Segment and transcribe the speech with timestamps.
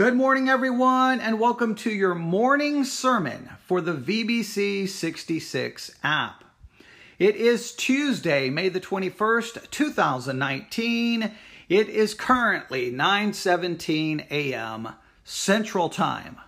[0.00, 6.42] Good morning, everyone, and welcome to your morning sermon for the VBC 66 app.
[7.18, 11.30] It is Tuesday, May the 21st, 2019.
[11.68, 14.88] It is currently 9:17 a.m.
[15.22, 16.38] Central Time.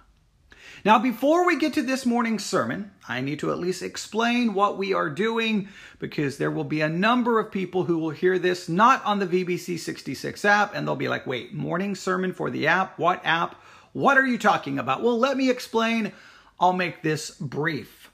[0.85, 4.79] Now, before we get to this morning's sermon, I need to at least explain what
[4.79, 5.69] we are doing
[6.01, 9.27] because there will be a number of people who will hear this not on the
[9.27, 12.99] VBC 66 app and they'll be like, wait, morning sermon for the app?
[12.99, 13.63] What app?
[13.93, 15.03] What are you talking about?
[15.03, 16.11] Well, let me explain.
[16.59, 18.11] I'll make this brief.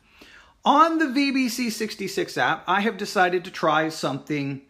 [0.62, 4.60] On the VBC 66 app, I have decided to try something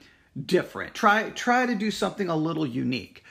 [0.47, 0.95] different.
[0.95, 3.25] Try try to do something a little unique.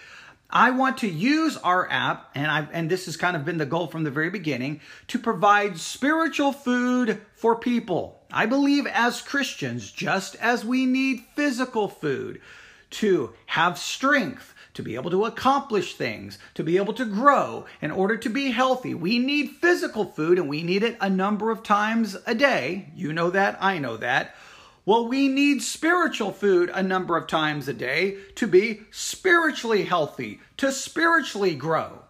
[0.49, 3.65] I want to use our app, and I and this has kind of been the
[3.65, 8.21] goal from the very beginning, to provide spiritual food for people.
[8.31, 12.41] I believe as Christians, just as we need physical food
[12.89, 17.91] to have strength, to be able to accomplish things, to be able to grow, in
[17.91, 21.63] order to be healthy, we need physical food and we need it a number of
[21.63, 22.89] times a day.
[22.95, 24.35] You know that, I know that.
[24.85, 30.39] Well, we need spiritual food a number of times a day to be spiritually healthy,
[30.57, 32.03] to spiritually grow.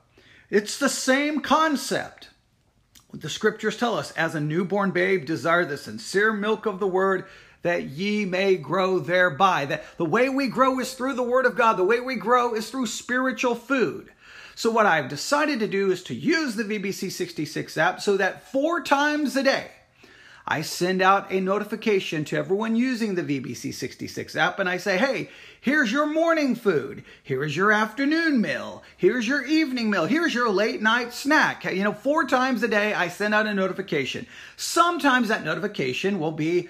[0.49, 2.29] It's the same concept.
[3.13, 7.25] The scriptures tell us, as a newborn babe, desire the sincere milk of the word
[7.61, 9.65] that ye may grow thereby.
[9.65, 11.73] That the way we grow is through the word of God.
[11.73, 14.11] The way we grow is through spiritual food.
[14.55, 18.51] So what I've decided to do is to use the VBC 66 app so that
[18.51, 19.69] four times a day,
[20.49, 24.97] I send out a notification to everyone using the VBC 66 app and I say,
[24.97, 27.03] hey, here's your morning food.
[27.21, 28.81] Here's your afternoon meal.
[28.95, 30.05] Here's your evening meal.
[30.05, 31.65] Here's your late night snack.
[31.65, 34.25] You know, four times a day I send out a notification.
[34.55, 36.69] Sometimes that notification will be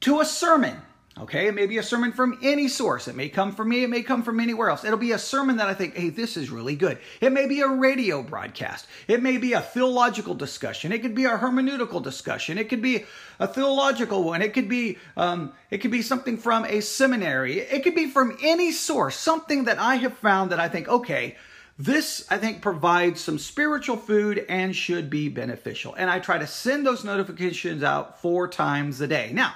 [0.00, 0.76] to a sermon.
[1.16, 3.06] Okay, it may be a sermon from any source.
[3.06, 4.84] It may come from me, it may come from anywhere else.
[4.84, 6.98] It'll be a sermon that I think, hey, this is really good.
[7.20, 8.88] It may be a radio broadcast.
[9.06, 10.90] It may be a theological discussion.
[10.90, 12.58] It could be a hermeneutical discussion.
[12.58, 13.04] It could be
[13.38, 14.42] a theological one.
[14.42, 17.60] It could be um, it could be something from a seminary.
[17.60, 21.36] It could be from any source, something that I have found that I think, okay,
[21.78, 25.94] this, I think, provides some spiritual food and should be beneficial.
[25.94, 29.30] And I try to send those notifications out four times a day.
[29.32, 29.54] Now,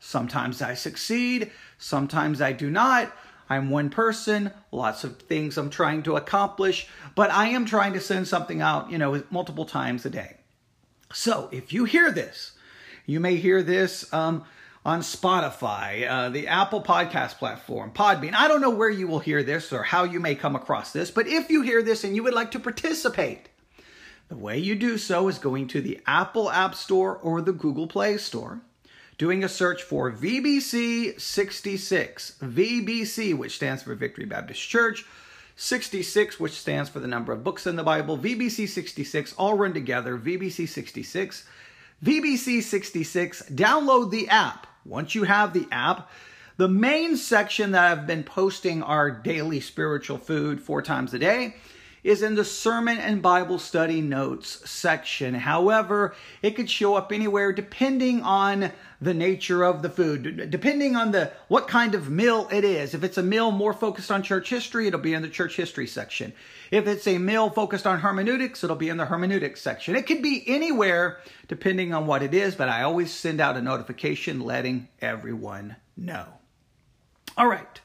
[0.00, 3.12] Sometimes I succeed, sometimes I do not.
[3.50, 8.00] I'm one person, lots of things I'm trying to accomplish, but I am trying to
[8.00, 10.36] send something out, you know, multiple times a day.
[11.12, 12.52] So if you hear this,
[13.06, 14.44] you may hear this um,
[14.84, 18.34] on Spotify, uh, the Apple Podcast platform, Podbean.
[18.34, 21.10] I don't know where you will hear this or how you may come across this,
[21.10, 23.48] but if you hear this and you would like to participate,
[24.28, 27.86] the way you do so is going to the Apple App Store or the Google
[27.86, 28.60] Play Store
[29.18, 35.04] doing a search for VBC 66, VBC, which stands for Victory Baptist Church,
[35.56, 39.74] 66, which stands for the number of books in the Bible, VBC 66, all run
[39.74, 41.44] together, VBC 66,
[42.04, 44.68] VBC 66, download the app.
[44.84, 46.08] Once you have the app,
[46.56, 51.56] the main section that I've been posting our daily spiritual food four times a day
[52.02, 55.34] is in the sermon and Bible study notes section.
[55.34, 61.12] However, it could show up anywhere depending on the nature of the food, depending on
[61.12, 62.94] the what kind of meal it is.
[62.94, 65.86] If it's a meal more focused on church history, it'll be in the church history
[65.86, 66.32] section.
[66.70, 69.94] If it's a meal focused on hermeneutics, it'll be in the hermeneutics section.
[69.94, 73.62] It could be anywhere depending on what it is, but I always send out a
[73.62, 76.26] notification letting everyone know.
[77.36, 77.80] All right.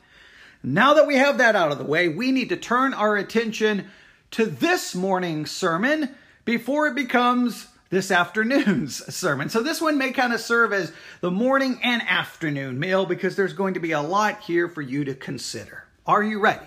[0.63, 3.90] Now that we have that out of the way, we need to turn our attention
[4.34, 9.48] to this morning's sermon before it becomes this afternoon's sermon.
[9.50, 13.54] So this one may kind of serve as the morning and afternoon meal because there's
[13.54, 15.84] going to be a lot here for you to consider.
[16.08, 16.66] Are you ready?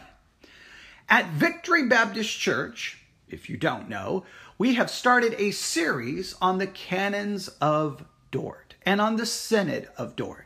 [1.09, 4.25] At Victory Baptist Church, if you don't know,
[4.59, 10.15] we have started a series on the canons of Dort and on the Synod of
[10.15, 10.46] Dort.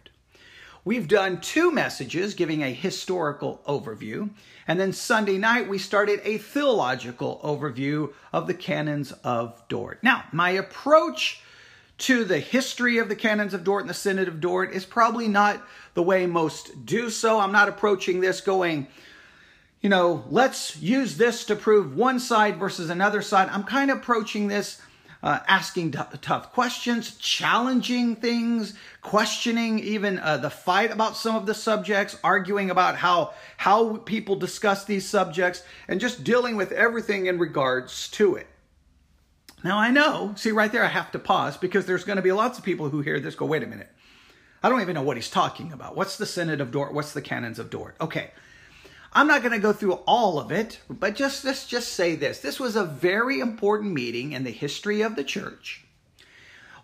[0.84, 4.30] We've done two messages giving a historical overview,
[4.66, 10.02] and then Sunday night we started a theological overview of the canons of Dort.
[10.02, 11.42] Now, my approach
[11.98, 15.28] to the history of the canons of Dort and the Synod of Dort is probably
[15.28, 15.62] not
[15.92, 17.38] the way most do so.
[17.38, 18.86] I'm not approaching this going,
[19.82, 23.50] you know, let's use this to prove one side versus another side.
[23.50, 24.80] I'm kind of approaching this
[25.22, 31.46] uh, asking t- tough questions, challenging things, questioning even uh, the fight about some of
[31.46, 37.26] the subjects, arguing about how how people discuss these subjects, and just dealing with everything
[37.26, 38.46] in regards to it.
[39.62, 42.32] Now I know, see right there, I have to pause because there's going to be
[42.32, 43.90] lots of people who hear this go, wait a minute,
[44.62, 45.96] I don't even know what he's talking about.
[45.96, 46.94] What's the Synod of Dort?
[46.94, 47.96] What's the Canons of Dort?
[48.00, 48.30] Okay.
[49.12, 52.38] I'm not going to go through all of it, but just let's just say this.
[52.38, 55.84] This was a very important meeting in the history of the church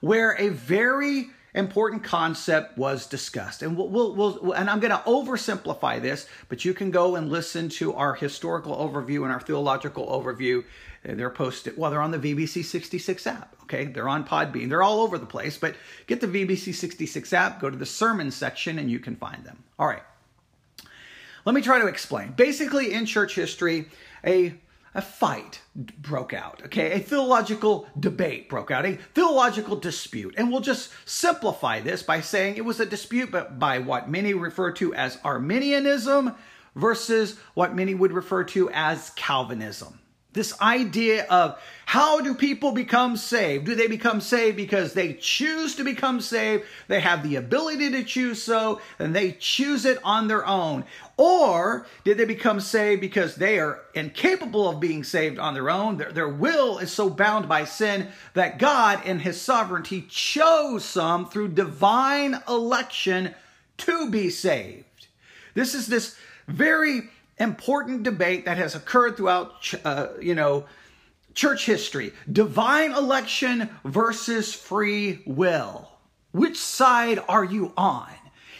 [0.01, 3.63] where a very important concept was discussed.
[3.63, 7.31] And we'll, we'll, we'll and I'm going to oversimplify this, but you can go and
[7.31, 10.65] listen to our historical overview and our theological overview.
[11.09, 13.57] Uh, they're posted, well, they're on the VBC 66 app.
[13.63, 13.87] Okay.
[13.87, 14.69] They're on Podbean.
[14.69, 15.75] They're all over the place, but
[16.07, 19.65] get the VBC 66 app, go to the sermon section, and you can find them.
[19.79, 20.03] All right.
[21.47, 22.33] Let me try to explain.
[22.33, 23.89] Basically, in church history,
[24.27, 24.55] a
[24.97, 26.93] a fight broke out, okay?
[26.93, 30.35] A theological debate broke out, a theological dispute.
[30.39, 34.33] And we'll just simplify this by saying it was a dispute but by what many
[34.33, 36.35] refer to as Arminianism
[36.75, 39.99] versus what many would refer to as Calvinism.
[40.37, 43.65] This idea of how do people become saved?
[43.65, 46.65] Do they become saved because they choose to become saved?
[46.89, 50.85] They have the ability to choose so, and they choose it on their own.
[51.17, 55.97] Or did they become saved because they are incapable of being saved on their own?
[55.97, 61.31] Their, their will is so bound by sin that God, in His sovereignty, chose some
[61.31, 63.35] through divine election
[63.79, 65.07] to be saved.
[65.55, 66.15] This is this
[66.47, 70.65] very important debate that has occurred throughout, uh, you know,
[71.35, 72.13] church history.
[72.31, 75.91] Divine election versus free will.
[76.33, 78.11] Which side are you on?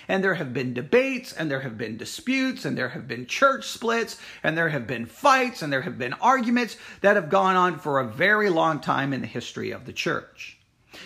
[0.09, 3.67] And there have been debates, and there have been disputes, and there have been church
[3.67, 7.79] splits, and there have been fights, and there have been arguments that have gone on
[7.79, 10.56] for a very long time in the history of the church.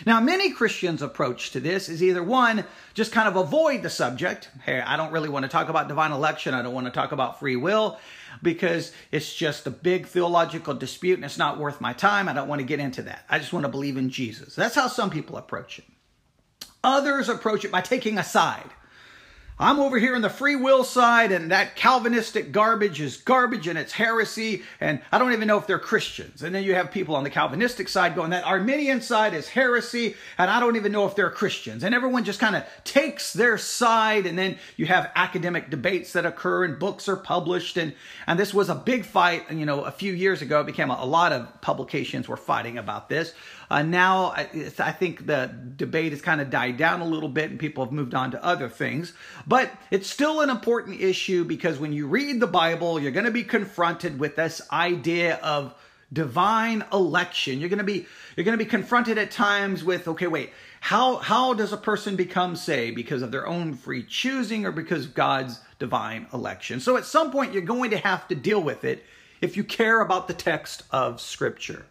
[0.05, 4.49] Now, many Christians' approach to this is either one, just kind of avoid the subject.
[4.63, 6.53] Hey, I don't really want to talk about divine election.
[6.53, 7.99] I don't want to talk about free will
[8.41, 12.27] because it's just a big theological dispute and it's not worth my time.
[12.29, 13.25] I don't want to get into that.
[13.29, 14.55] I just want to believe in Jesus.
[14.55, 15.85] That's how some people approach it.
[16.83, 18.69] Others approach it by taking a side.
[19.59, 23.77] I'm over here on the free will side, and that Calvinistic garbage is garbage and
[23.77, 26.41] it's heresy, and I don't even know if they're Christians.
[26.41, 30.15] And then you have people on the Calvinistic side going, that Arminian side is heresy,
[30.39, 31.83] and I don't even know if they're Christians.
[31.83, 36.25] And everyone just kind of takes their side, and then you have academic debates that
[36.25, 37.93] occur, and books are published, and,
[38.25, 39.51] and this was a big fight.
[39.51, 42.79] You know, a few years ago, it became a, a lot of publications were fighting
[42.79, 43.33] about this.
[43.71, 47.51] Uh, now, I, I think the debate has kind of died down a little bit
[47.51, 49.13] and people have moved on to other things.
[49.47, 53.31] But it's still an important issue because when you read the Bible, you're going to
[53.31, 55.73] be confronted with this idea of
[56.11, 57.61] divine election.
[57.61, 60.51] You're going to be you're going to be confronted at times with okay, wait,
[60.81, 65.05] how how does a person become saved because of their own free choosing or because
[65.05, 66.81] of God's divine election?
[66.81, 69.05] So at some point you're going to have to deal with it
[69.39, 71.85] if you care about the text of scripture.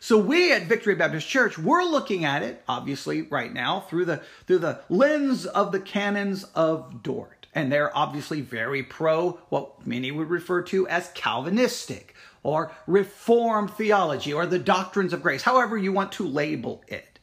[0.00, 4.22] So we at Victory Baptist Church, we're looking at it, obviously, right now through the
[4.46, 7.46] through the lens of the canons of Dort.
[7.54, 14.32] And they're obviously very pro what many would refer to as Calvinistic or Reformed theology
[14.32, 17.18] or the doctrines of grace, however you want to label it.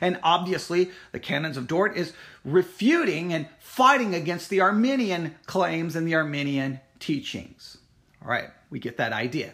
[0.00, 2.12] And obviously, the canons of Dort is
[2.44, 7.78] refuting and fighting against the Arminian claims and the Arminian teachings.
[8.22, 9.52] All right, we get that idea.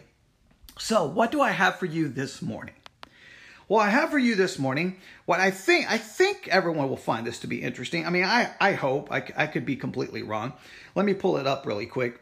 [0.77, 2.75] So, what do I have for you this morning?
[3.67, 7.25] Well, I have for you this morning what I think I think everyone will find
[7.25, 8.05] this to be interesting.
[8.05, 10.53] I mean, I I hope I, I could be completely wrong.
[10.93, 12.21] Let me pull it up really quick.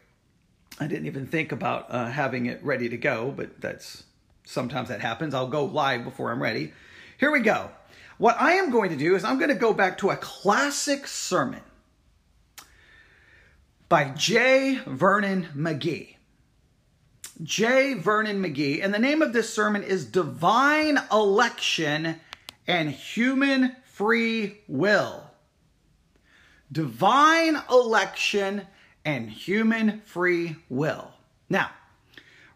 [0.80, 4.04] I didn't even think about uh, having it ready to go, but that's
[4.46, 5.34] sometimes that happens.
[5.34, 6.74] I'll go live before I'm ready.
[7.20, 7.72] Here we go.
[8.18, 11.08] What I am going to do is I'm going to go back to a classic
[11.08, 11.62] sermon
[13.90, 14.80] by J.
[14.86, 16.13] Vernon McGee.
[17.42, 17.96] J.
[17.96, 22.20] Vernon McGee, and the name of this sermon is Divine Election
[22.68, 25.24] and Human Free Will.
[26.72, 28.64] Divine Election
[29.06, 31.12] and Human Free Will.
[31.50, 31.72] Now,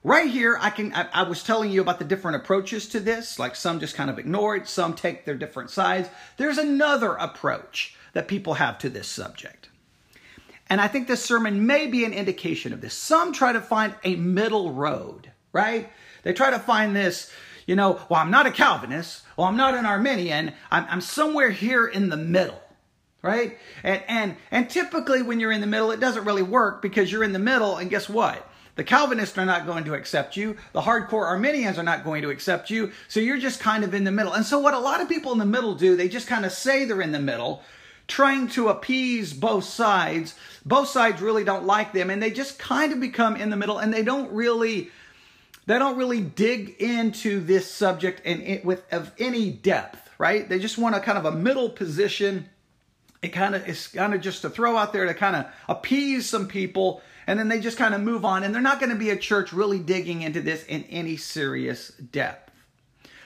[0.04, 3.40] right here, I can I, I was telling you about the different approaches to this,
[3.40, 6.10] like some just kind of ignore it, some take their different sides.
[6.38, 9.70] There's another approach that people have to this subject.
[10.70, 12.94] And I think this sermon may be an indication of this.
[12.94, 15.90] Some try to find a middle road, right?
[16.24, 17.32] They try to find this,
[17.66, 21.52] you know, well, I'm not a Calvinist, well, I'm not an Arminian, I'm, I'm somewhere
[21.52, 22.62] here in the middle,
[23.22, 23.58] right?
[23.84, 27.24] And, and, and typically when you're in the middle, it doesn't really work because you're
[27.24, 28.48] in the middle, and guess what?
[28.76, 30.56] The Calvinists are not going to accept you.
[30.74, 32.92] The hardcore Arminians are not going to accept you.
[33.08, 34.34] So you're just kind of in the middle.
[34.34, 36.52] And so what a lot of people in the middle do, they just kind of
[36.52, 37.64] say they're in the middle,
[38.08, 40.36] trying to appease both sides.
[40.66, 43.78] Both sides really don't like them and they just kind of become in the middle
[43.78, 44.90] and they don't really
[45.66, 50.48] they don't really dig into this subject and it, with of any depth, right?
[50.48, 52.50] They just want a kind of a middle position.
[53.22, 56.30] It kind of is kind of just to throw out there to kind of appease
[56.30, 58.96] some people and then they just kind of move on, and they're not going to
[58.96, 62.50] be a church really digging into this in any serious depth.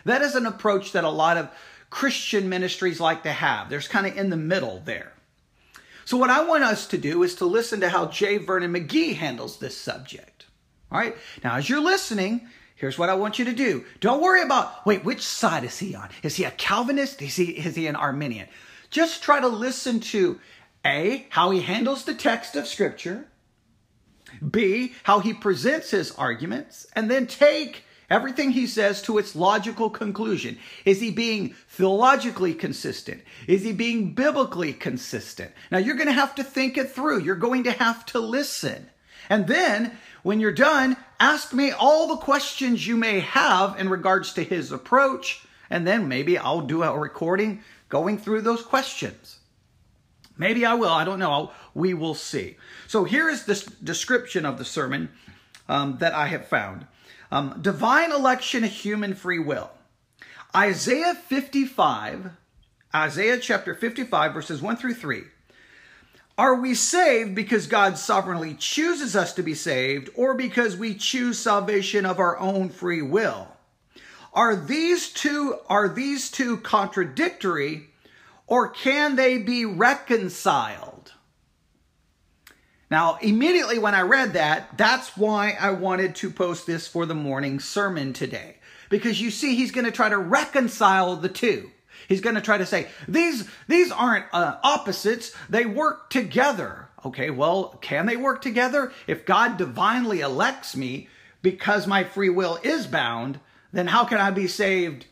[0.06, 1.50] That is an approach that a lot of
[1.92, 3.70] Christian ministries like to have.
[3.70, 5.14] There's kind of in the middle there.
[6.06, 8.38] So, what I want us to do is to listen to how J.
[8.38, 10.46] Vernon McGee handles this subject.
[10.92, 11.16] All right.
[11.44, 13.86] Now, as you're listening, here's what I want you to do.
[14.00, 16.10] Don't worry about, wait, which side is he on?
[16.24, 17.22] Is he a Calvinist?
[17.22, 18.48] Is he, is he an Arminian?
[18.90, 20.40] Just try to listen to
[20.86, 23.28] A, how he handles the text of Scripture,
[24.50, 29.90] B, how he presents his arguments, and then take everything he says to its logical
[29.90, 30.60] conclusion.
[30.84, 33.24] Is he being theologically consistent?
[33.48, 35.52] Is he being biblically consistent?
[35.72, 37.22] Now you're going to have to think it through.
[37.22, 38.90] You're going to have to listen.
[39.30, 44.34] And then when you're done, ask me all the questions you may have in regards
[44.34, 45.46] to his approach.
[45.70, 49.40] And then maybe I'll do a recording going through those questions.
[50.38, 50.90] Maybe I will.
[50.90, 51.52] I don't know.
[51.74, 52.58] We will see.
[52.88, 55.10] So here is this description of the sermon
[55.70, 56.88] um, that I have found.
[57.32, 59.72] Um, divine election, human free will.
[60.56, 62.32] Isaiah 55,
[62.94, 65.24] Isaiah chapter 55, verses 1 through 3.
[66.38, 71.40] Are we saved because God sovereignly chooses us to be saved or because we choose
[71.40, 73.48] salvation of our own free will?
[74.34, 77.90] Are these two are these two contradictory
[78.48, 81.01] or can they be reconciled?
[82.92, 87.16] Now, immediately when I read that, that's why I wanted to post this for the
[87.16, 88.58] morning sermon today.
[88.90, 91.72] Because you see, he's going to try to reconcile the two.
[92.10, 96.90] He's going to try to say, these, these aren't uh, opposites, they work together.
[97.06, 98.92] Okay, well, can they work together?
[99.08, 101.08] If God divinely elects me
[101.42, 103.40] because my free will is bound,
[103.72, 105.06] then how can I be saved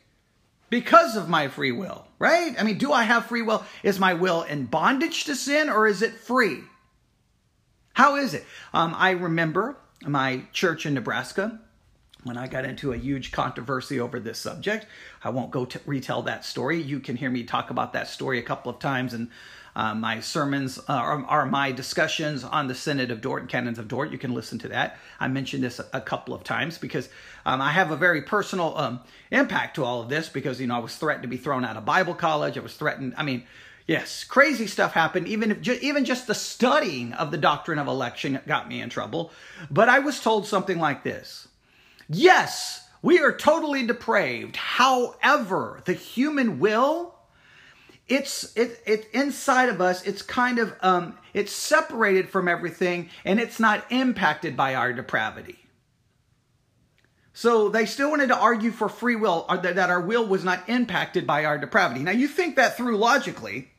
[0.69, 2.53] because of my free will, right?
[2.59, 3.63] I mean, do I have free will?
[3.83, 6.63] Is my will in bondage to sin or is it free?
[7.99, 8.45] How is it?
[8.73, 9.75] Um, I remember
[10.07, 11.59] my church in Nebraska
[12.23, 14.85] when I got into a huge controversy over this subject.
[15.21, 16.81] I won't go to retell that story.
[16.81, 19.29] You can hear me talk about that story a couple of times and
[19.75, 23.77] uh, my sermons uh, are, are, my discussions on the Synod of Dort and Canons
[23.77, 24.11] of Dort.
[24.11, 24.97] You can listen to that.
[25.19, 27.09] I mentioned this a, a couple of times because
[27.45, 30.75] um, I have a very personal um, impact to all of this because, you know,
[30.75, 32.57] I was threatened to be thrown out of Bible college.
[32.57, 33.43] I was threatened, I mean,
[33.89, 35.27] Yes, crazy stuff happened.
[35.27, 39.31] Even if even just the studying of the doctrine of election got me in trouble.
[39.71, 41.47] But I was told something like this:
[42.07, 44.57] Yes, we are totally depraved.
[44.57, 47.15] However, the human will
[48.07, 53.39] it's it, it inside of us it's kind of um, it's separated from everything and
[53.39, 55.57] it's not impacted by our depravity
[57.33, 61.27] so they still wanted to argue for free will that our will was not impacted
[61.27, 63.69] by our depravity now you think that through logically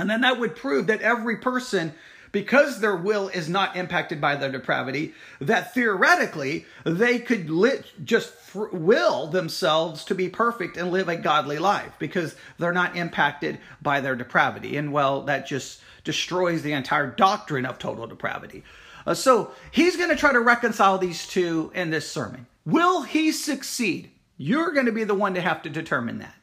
[0.00, 1.92] and then that would prove that every person
[2.32, 8.32] because their will is not impacted by their depravity, that theoretically they could lit, just
[8.54, 14.00] will themselves to be perfect and live a godly life because they're not impacted by
[14.00, 14.76] their depravity.
[14.76, 18.64] And well, that just destroys the entire doctrine of total depravity.
[19.06, 22.46] Uh, so he's going to try to reconcile these two in this sermon.
[22.64, 24.10] Will he succeed?
[24.36, 26.34] You're going to be the one to have to determine that.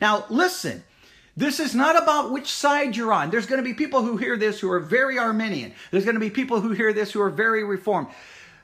[0.00, 0.84] Now, listen,
[1.36, 3.30] this is not about which side you're on.
[3.30, 5.72] There's going to be people who hear this who are very Arminian.
[5.90, 8.08] There's going to be people who hear this who are very Reformed.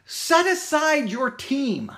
[0.04, 1.90] Set aside your team.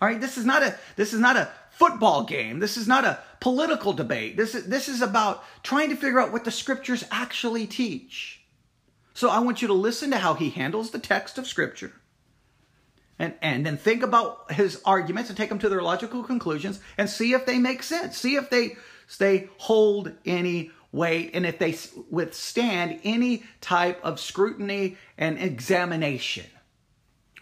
[0.00, 2.58] All right, this is not a this is not a football game.
[2.58, 4.36] This is not a political debate.
[4.36, 8.40] This is this is about trying to figure out what the scriptures actually teach.
[9.14, 11.92] So I want you to listen to how he handles the text of scripture.
[13.18, 17.08] And, and then think about his arguments and take them to their logical conclusions and
[17.08, 18.18] see if they make sense.
[18.18, 18.76] See if they
[19.18, 21.76] they hold any weight and if they
[22.10, 26.46] withstand any type of scrutiny and examination.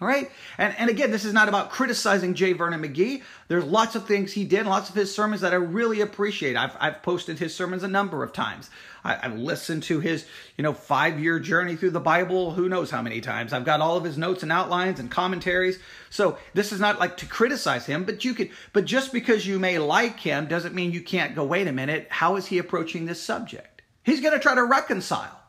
[0.00, 0.30] All right.
[0.56, 2.54] And, and again, this is not about criticizing J.
[2.54, 3.22] Vernon McGee.
[3.48, 6.56] There's lots of things he did, lots of his sermons that I really appreciate.
[6.56, 8.70] I've, I've posted his sermons a number of times.
[9.04, 10.24] I, have listened to his,
[10.56, 13.52] you know, five year journey through the Bible, who knows how many times.
[13.52, 15.78] I've got all of his notes and outlines and commentaries.
[16.08, 19.58] So this is not like to criticize him, but you could, but just because you
[19.58, 23.04] may like him doesn't mean you can't go, wait a minute, how is he approaching
[23.04, 23.82] this subject?
[24.02, 25.40] He's going to try to reconcile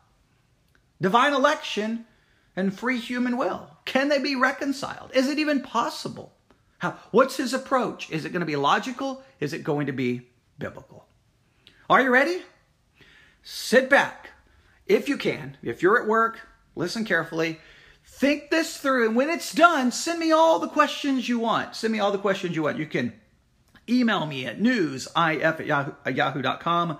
[1.00, 2.04] divine election
[2.54, 3.71] and free human will.
[3.84, 5.10] Can they be reconciled?
[5.14, 6.32] Is it even possible?
[6.78, 8.10] How, what's his approach?
[8.10, 9.22] Is it going to be logical?
[9.40, 11.06] Is it going to be biblical?
[11.88, 12.42] Are you ready?
[13.42, 14.30] Sit back.
[14.86, 16.40] If you can, if you're at work,
[16.74, 17.60] listen carefully.
[18.04, 21.76] Think this through, and when it's done, send me all the questions you want.
[21.76, 22.78] Send me all the questions you want.
[22.78, 23.12] You can
[23.88, 26.98] email me at newsif at yahoo, yahoo.com,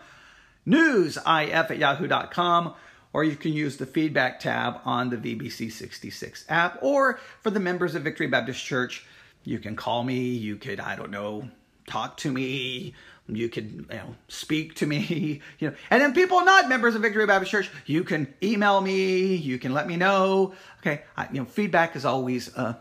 [0.66, 2.74] newsif at yahoo.com,
[3.12, 6.78] or you can use the feedback tab on the VBC 66 app.
[6.82, 9.04] Or for the members of Victory Baptist Church,
[9.44, 11.48] you can call me, you could, I don't know,
[11.86, 12.94] talk to me,
[13.28, 15.76] you could you know, speak to me, you know.
[15.90, 19.72] And then people not members of Victory Baptist Church, you can email me, you can
[19.74, 20.54] let me know.
[20.80, 22.74] Okay, I, you know, feedback is always uh,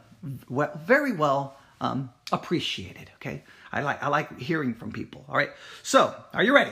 [0.50, 3.12] well, very well um, appreciated.
[3.16, 5.26] Okay, I like I like hearing from people.
[5.30, 5.52] All right,
[5.84, 6.72] so are you ready?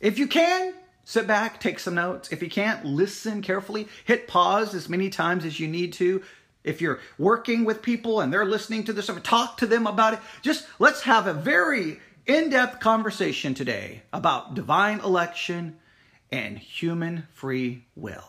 [0.00, 2.30] If you can, sit back, take some notes.
[2.30, 3.88] If you can't, listen carefully.
[4.04, 6.22] Hit pause as many times as you need to.
[6.62, 10.20] If you're working with people and they're listening to this, talk to them about it.
[10.42, 15.76] Just let's have a very in depth conversation today about divine election
[16.32, 18.24] and human free will.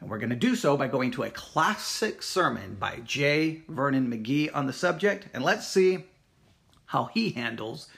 [0.00, 3.62] And we're going to do so by going to a classic sermon by J.
[3.68, 5.26] Vernon McGee on the subject.
[5.34, 6.04] And let's see
[6.86, 7.88] how he handles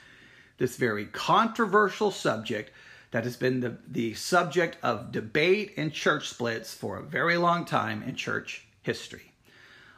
[0.57, 2.71] this very controversial subject
[3.11, 7.65] that has been the, the subject of debate and church splits for a very long
[7.65, 9.33] time in church history.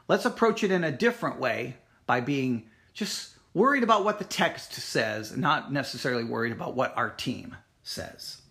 [0.08, 4.74] Let's approach it in a different way by being just worried about what the text
[4.74, 8.42] says, not necessarily worried about what our team says.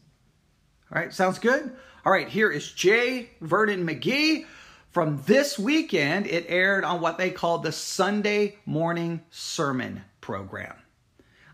[0.92, 1.76] All right, sounds good?
[2.04, 3.30] All right, here is J.
[3.40, 4.46] Vernon McGee.
[4.90, 10.81] From this weekend, it aired on what they call the Sunday Morning Sermon Program.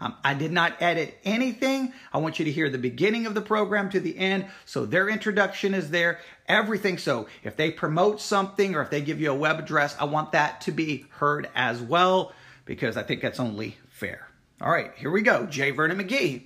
[0.01, 1.93] Um, I did not edit anything.
[2.13, 4.47] I want you to hear the beginning of the program to the end.
[4.65, 6.99] So their introduction is there, everything.
[6.99, 10.33] So if they promote something or if they give you a web address, I want
[10.33, 12.33] that to be heard as well
[12.65, 14.29] because I think that's only fair.
[14.61, 15.47] All right, here we go.
[15.47, 15.71] J.
[15.71, 16.43] Vernon McGee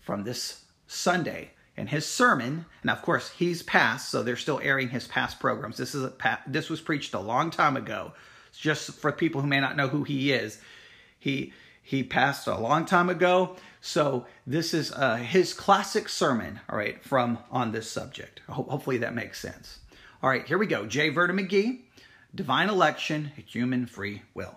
[0.00, 2.66] from this Sunday and his sermon.
[2.82, 5.76] And of course, he's passed, so they're still airing his past programs.
[5.76, 8.12] This is a, this was preached a long time ago.
[8.52, 10.60] Just for people who may not know who he is.
[11.18, 11.52] He
[11.90, 13.56] he passed a long time ago.
[13.80, 18.42] So this is uh, his classic sermon, all right, from on this subject.
[18.48, 19.80] Ho- hopefully that makes sense.
[20.22, 20.86] All right, here we go.
[20.86, 21.08] J.
[21.08, 21.80] Vernon McGee,
[22.32, 24.54] Divine Election, Human Free Will.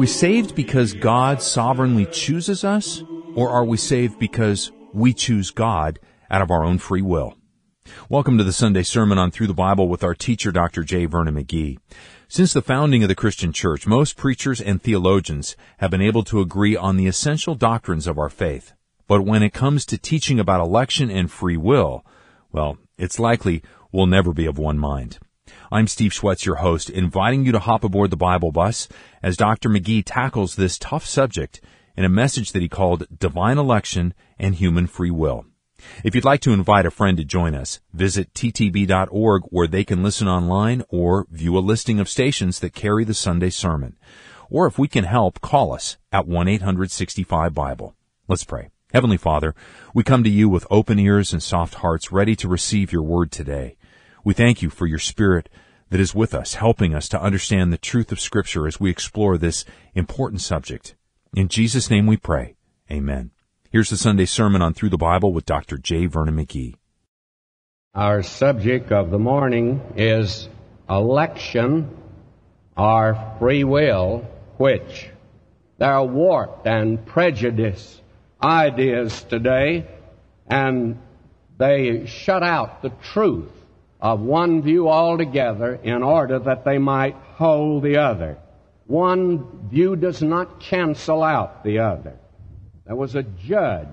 [0.00, 3.02] we saved because God sovereignly chooses us,
[3.34, 5.98] or are we saved because we choose God
[6.30, 7.34] out of our own free will?
[8.08, 10.84] Welcome to the Sunday Sermon on Thru the Bible with our teacher, Dr.
[10.84, 11.04] J.
[11.04, 11.76] Vernon McGee.
[12.28, 16.40] Since the founding of the Christian Church, most preachers and theologians have been able to
[16.40, 18.72] agree on the essential doctrines of our faith.
[19.06, 22.06] But when it comes to teaching about election and free will,
[22.52, 25.18] well, it's likely we'll never be of one mind.
[25.72, 28.88] I'm Steve Schwetz, your host, inviting you to hop aboard the Bible bus
[29.22, 29.68] as Dr.
[29.68, 31.60] McGee tackles this tough subject
[31.96, 35.46] in a message that he called Divine Election and Human Free Will.
[36.02, 40.02] If you'd like to invite a friend to join us, visit ttb.org where they can
[40.02, 43.96] listen online or view a listing of stations that carry the Sunday sermon.
[44.50, 47.94] Or if we can help, call us at 1-865-BIBLE.
[48.26, 48.70] Let's pray.
[48.92, 49.54] Heavenly Father,
[49.94, 53.30] we come to you with open ears and soft hearts ready to receive your word
[53.30, 53.76] today.
[54.24, 55.48] We thank you for your spirit
[55.90, 59.38] that is with us, helping us to understand the truth of scripture as we explore
[59.38, 60.94] this important subject.
[61.34, 62.56] In Jesus' name we pray.
[62.90, 63.30] Amen.
[63.70, 65.78] Here's the Sunday sermon on Thru the Bible with Dr.
[65.78, 66.06] J.
[66.06, 66.74] Vernon McGee.
[67.94, 70.48] Our subject of the morning is
[70.88, 71.96] election
[72.76, 74.28] or free will,
[74.58, 75.08] which
[75.78, 78.00] there are warped and prejudiced
[78.42, 79.86] ideas today,
[80.46, 80.98] and
[81.58, 83.50] they shut out the truth
[84.00, 88.38] of one view altogether in order that they might hold the other.
[88.86, 92.18] One view does not cancel out the other.
[92.86, 93.86] There was a judge,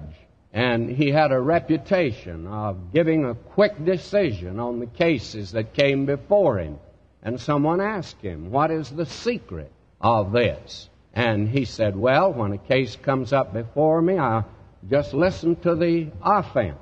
[0.54, 6.06] and he had a reputation of giving a quick decision on the cases that came
[6.06, 6.80] before him.
[7.22, 10.89] And someone asked him, What is the secret of this?
[11.13, 14.46] And he said, Well, when a case comes up before me, I
[14.89, 16.78] just listen to the offense.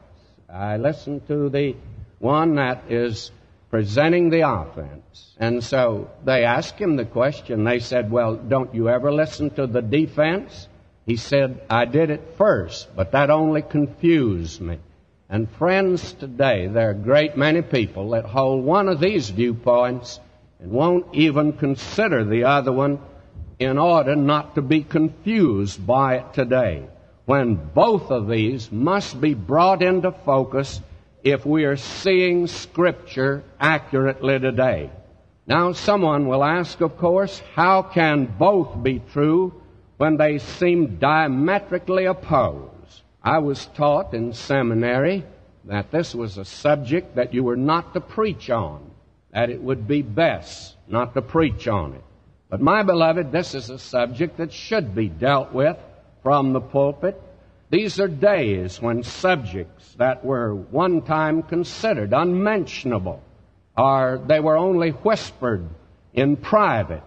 [0.47, 1.75] I listen to the
[2.19, 3.31] one that is
[3.69, 5.35] presenting the offense.
[5.37, 7.63] And so they asked him the question.
[7.63, 10.67] They said, Well, don't you ever listen to the defense?
[11.05, 14.79] He said, I did it first, but that only confused me.
[15.29, 20.19] And friends, today there are a great many people that hold one of these viewpoints
[20.59, 22.99] and won't even consider the other one
[23.59, 26.87] in order not to be confused by it today.
[27.25, 30.79] When both of these must be brought into focus
[31.25, 34.91] if we are seeing Scripture accurately today.
[35.47, 39.59] Now, someone will ask, of course, how can both be true
[39.97, 43.01] when they seem diametrically opposed?
[43.23, 45.25] I was taught in seminary
[45.63, 48.91] that this was a subject that you were not to preach on,
[49.33, 52.03] that it would be best not to preach on it.
[52.49, 55.77] But my beloved, this is a subject that should be dealt with
[56.21, 57.19] from the pulpit.
[57.69, 63.21] These are days when subjects that were one time considered unmentionable
[63.77, 65.67] or they were only whispered
[66.13, 67.03] in private.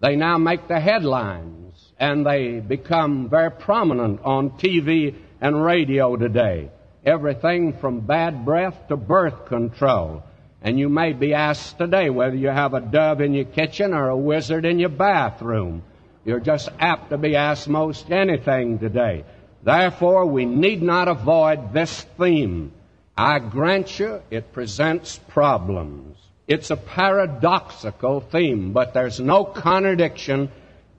[0.00, 6.70] They now make the headlines and they become very prominent on TV and radio today.
[7.04, 10.22] Everything from bad breath to birth control.
[10.60, 14.08] And you may be asked today whether you have a dove in your kitchen or
[14.08, 15.82] a wizard in your bathroom.
[16.24, 19.24] You're just apt to be asked most anything today.
[19.62, 22.72] Therefore, we need not avoid this theme.
[23.16, 26.16] I grant you it presents problems.
[26.48, 30.50] It's a paradoxical theme, but there's no contradiction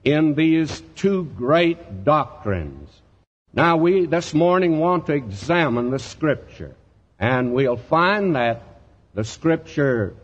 [0.04, 2.88] in these two great doctrines.
[3.52, 6.74] Now, we this morning want to examine the Scripture,
[7.18, 8.62] and we'll find that
[9.14, 10.14] the Scripture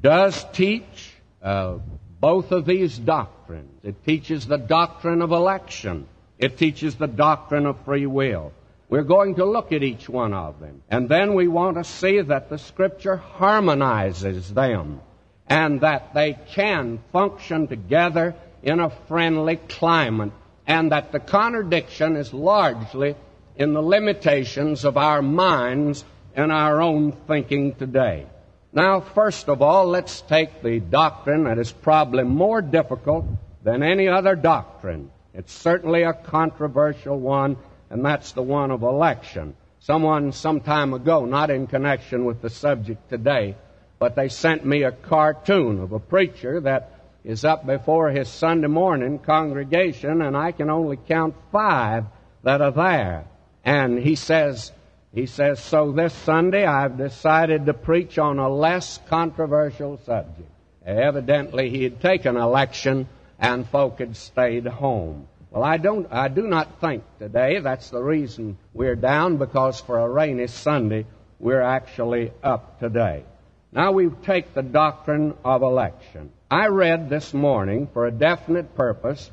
[0.00, 1.78] does teach uh,
[2.20, 3.84] both of these doctrines.
[3.84, 6.06] It teaches the doctrine of election,
[6.40, 8.52] it teaches the doctrine of free will.
[8.88, 10.82] We're going to look at each one of them.
[10.90, 15.00] And then we want to see that the Scripture harmonizes them
[15.46, 20.32] and that they can function together in a friendly climate
[20.66, 23.14] and that the contradiction is largely
[23.56, 28.26] in the limitations of our minds and our own thinking today.
[28.72, 33.26] Now, first of all, let's take the doctrine that is probably more difficult
[33.62, 35.10] than any other doctrine.
[35.40, 37.56] It's certainly a controversial one,
[37.88, 39.56] and that's the one of election.
[39.78, 43.56] Someone some time ago, not in connection with the subject today,
[43.98, 46.92] but they sent me a cartoon of a preacher that
[47.24, 52.04] is up before his Sunday morning congregation, and I can only count five
[52.42, 53.24] that are there.
[53.64, 54.70] And he says,
[55.14, 60.50] he says, so this Sunday I've decided to preach on a less controversial subject.
[60.84, 63.08] Evidently he had taken election
[63.40, 65.26] and folk had stayed home.
[65.50, 69.98] Well, I don't, I do not think today that's the reason we're down because for
[69.98, 71.06] a rainy Sunday
[71.40, 73.24] we're actually up today.
[73.72, 76.30] Now we take the doctrine of election.
[76.50, 79.30] I read this morning for a definite purpose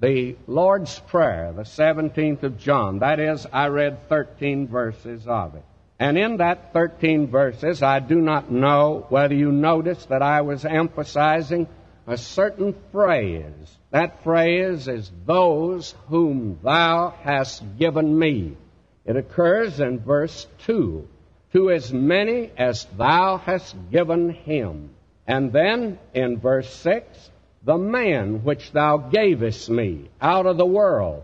[0.00, 2.98] the Lord's Prayer, the 17th of John.
[2.98, 5.64] That is, I read 13 verses of it.
[5.98, 10.64] And in that 13 verses, I do not know whether you noticed that I was
[10.64, 11.68] emphasizing
[12.06, 13.78] a certain phrase.
[13.90, 18.56] That phrase is those whom thou hast given me.
[19.04, 21.08] It occurs in verse 2.
[21.52, 24.90] To as many as thou hast given him.
[25.26, 27.30] And then in verse 6,
[27.62, 31.22] the man which thou gavest me out of the world,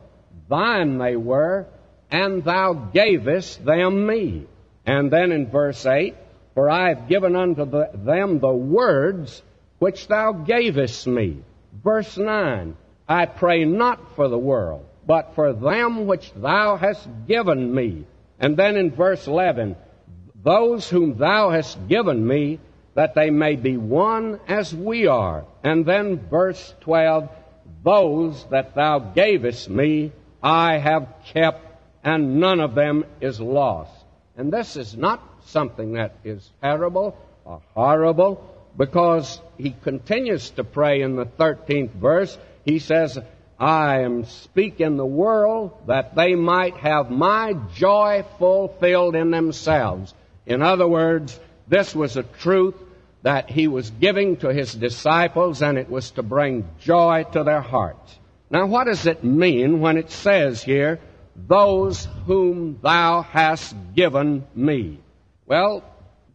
[0.49, 1.67] thine they were,
[2.11, 4.47] and thou gavest them me.
[4.87, 6.15] And then in verse 8,
[6.55, 9.43] for I have given unto the, them the words
[9.81, 11.43] which thou gavest me.
[11.83, 12.77] Verse 9,
[13.09, 18.07] I pray not for the world, but for them which thou hast given me.
[18.39, 19.75] And then in verse 11,
[20.43, 22.61] those whom thou hast given me,
[22.95, 25.45] that they may be one as we are.
[25.65, 27.31] And then verse 12,
[27.83, 30.13] those that thou gavest me,
[30.43, 31.65] I have kept,
[32.05, 33.93] and none of them is lost.
[34.37, 41.03] And this is not something that is terrible or horrible, because he continues to pray
[41.03, 42.37] in the 13th verse.
[42.65, 43.19] He says,
[43.59, 50.15] I am speaking the world that they might have my joy fulfilled in themselves.
[50.47, 52.75] In other words, this was a truth
[53.23, 57.61] that he was giving to his disciples and it was to bring joy to their
[57.61, 58.19] hearts.
[58.51, 60.99] Now what does it mean when it says here,
[61.37, 65.01] those whom thou hast given me?
[65.47, 65.85] Well,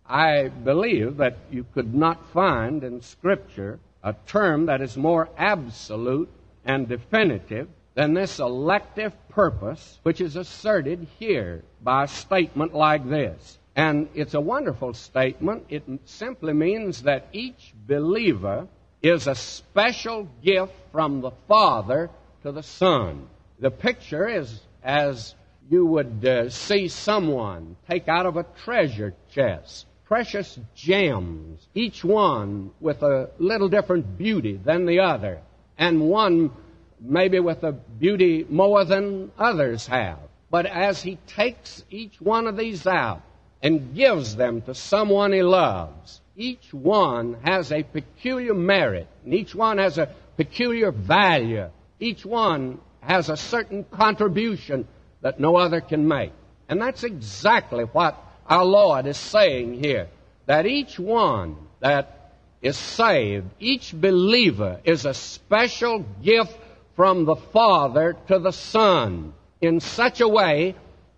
[0.07, 6.29] I believe that you could not find in Scripture a term that is more absolute
[6.63, 13.57] and definitive than this elective purpose which is asserted here by a statement like this.
[13.75, 15.65] And it's a wonderful statement.
[15.69, 18.67] It simply means that each believer
[19.01, 22.11] is a special gift from the Father
[22.43, 23.27] to the Son.
[23.57, 25.33] The picture is as
[25.67, 32.71] you would uh, see someone take out of a treasure chest precious gems, each one
[32.79, 35.39] with a little different beauty than the other,
[35.77, 36.51] and one
[36.99, 40.19] maybe with a beauty more than others have.
[40.49, 43.21] But as he takes each one of these out
[43.61, 49.55] and gives them to someone he loves, each one has a peculiar merit, and each
[49.55, 51.69] one has a peculiar value.
[51.99, 54.87] Each one has a certain contribution
[55.21, 56.33] that no other can make.
[56.67, 60.07] And that's exactly what our Lord is saying here.
[60.45, 66.55] That each one that is saved, each believer is a special gift
[66.95, 70.75] from the Father to the Son in such a way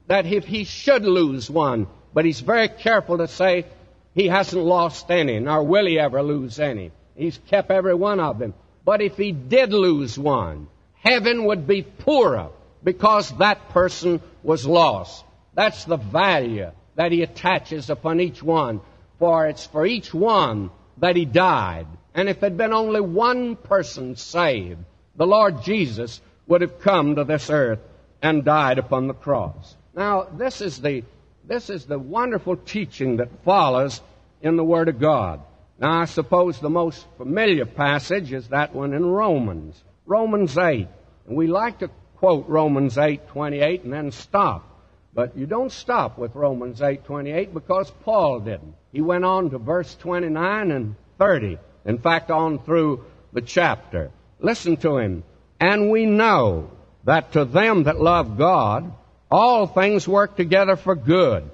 [0.07, 3.65] that if he should lose one, but he's very careful to say
[4.13, 6.91] he hasn't lost any, nor will he ever lose any.
[7.15, 8.53] He's kept every one of them.
[8.85, 12.49] But if he did lose one, heaven would be poorer
[12.83, 15.25] because that person was lost.
[15.53, 18.81] That's the value that he attaches upon each one.
[19.19, 21.87] For it's for each one that he died.
[22.13, 24.83] And if there'd been only one person saved,
[25.15, 27.79] the Lord Jesus would have come to this earth
[28.21, 29.75] and died upon the cross.
[29.95, 31.03] Now, this is the,
[31.45, 34.01] this is the wonderful teaching that follows
[34.41, 35.41] in the Word of God.
[35.79, 40.87] Now, I suppose the most familiar passage is that one in Romans, Romans 8.
[41.27, 44.63] And we like to quote Romans 8:28 and then stop.
[45.13, 48.75] But you don't stop with Romans 8:28 because Paul didn't.
[48.91, 51.57] He went on to verse 29 and 30.
[51.85, 54.11] In fact, on through the chapter.
[54.39, 55.23] Listen to him.
[55.59, 56.69] And we know
[57.05, 58.93] that to them that love God,
[59.31, 61.49] all things work together for good,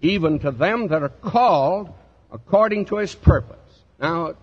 [0.00, 1.92] even to them that are called
[2.30, 3.58] according to his purpose.
[4.00, 4.34] Now,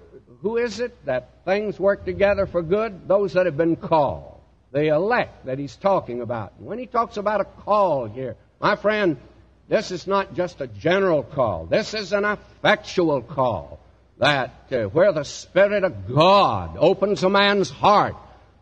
[0.41, 3.08] who is it that things work together for good?
[3.08, 4.39] Those that have been called.
[4.72, 6.54] The elect that he's talking about.
[6.62, 9.17] When he talks about a call here, my friend,
[9.67, 11.65] this is not just a general call.
[11.65, 13.80] This is an effectual call.
[14.17, 18.15] That uh, where the Spirit of God opens a man's heart,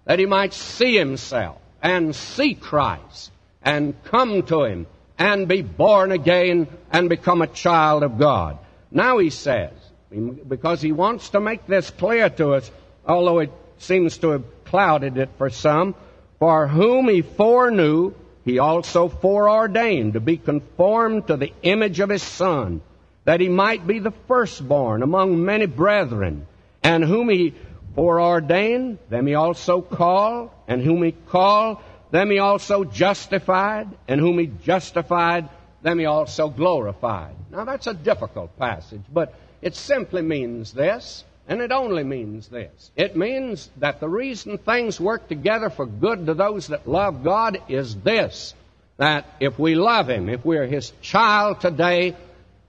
[0.05, 3.31] that he might see himself and see Christ
[3.63, 8.59] and come to him and be born again and become a child of God.
[8.91, 9.71] Now he says,
[10.09, 12.69] because he wants to make this clear to us,
[13.05, 15.95] although it seems to have clouded it for some,
[16.39, 18.13] for whom he foreknew,
[18.47, 22.81] he also foreordained to be conformed to the image of his Son,
[23.25, 26.47] that he might be the firstborn among many brethren.
[26.81, 27.53] And whom he
[27.93, 31.79] foreordained, them he also called, and whom he called,
[32.11, 35.49] them he also justified, and whom he justified,
[35.81, 37.35] them he also glorified.
[37.51, 42.91] Now that's a difficult passage, but it simply means this, and it only means this.
[42.95, 47.61] It means that the reason things work together for good to those that love God
[47.69, 48.53] is this
[48.97, 52.15] that if we love Him, if we're His child today,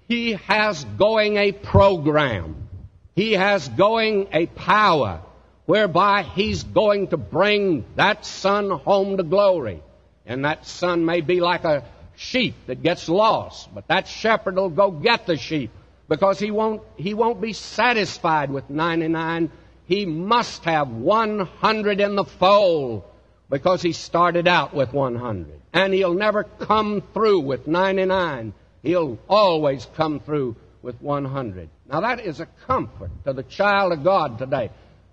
[0.06, 2.68] He has going a program.
[3.16, 5.22] He has going a power
[5.66, 9.82] whereby He's going to bring that son home to glory.
[10.24, 11.82] And that son may be like a
[12.16, 15.70] sheep that gets lost, but that shepherd will go get the sheep
[16.08, 19.50] because he won't, he won't be satisfied with 99.
[19.86, 23.04] He must have 100 in the fold
[23.50, 25.60] because he started out with 100.
[25.72, 28.52] And he'll never come through with 99.
[28.82, 31.68] He'll always come through with 100.
[31.90, 34.70] Now that is a comfort to the child of God today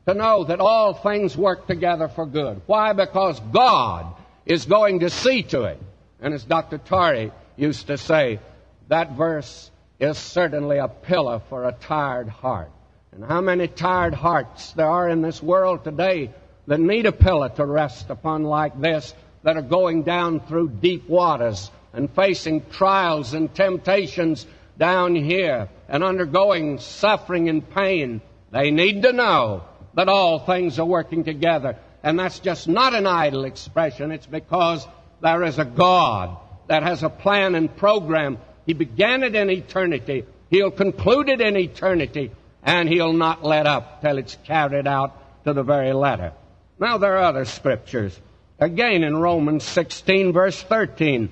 [0.07, 2.61] to know that all things work together for good.
[2.67, 2.93] Why?
[2.93, 5.81] Because God is going to see to it.
[6.21, 6.77] And as Dr.
[6.77, 8.39] Torrey used to say,
[8.87, 12.71] that verse is certainly a pillow for a tired heart.
[13.11, 16.31] And how many tired hearts there are in this world today
[16.67, 21.07] that need a pillow to rest upon like this, that are going down through deep
[21.07, 24.45] waters and facing trials and temptations
[24.77, 28.21] down here and undergoing suffering and pain.
[28.51, 31.77] They need to know that all things are working together.
[32.03, 34.11] And that's just not an idle expression.
[34.11, 34.85] It's because
[35.21, 40.25] there is a God that has a plan and program he began it in eternity.
[40.49, 42.31] He'll conclude it in eternity.
[42.63, 46.33] And He'll not let up till it's carried out to the very letter.
[46.79, 48.19] Now there are other scriptures.
[48.59, 51.29] Again in Romans 16 verse 13,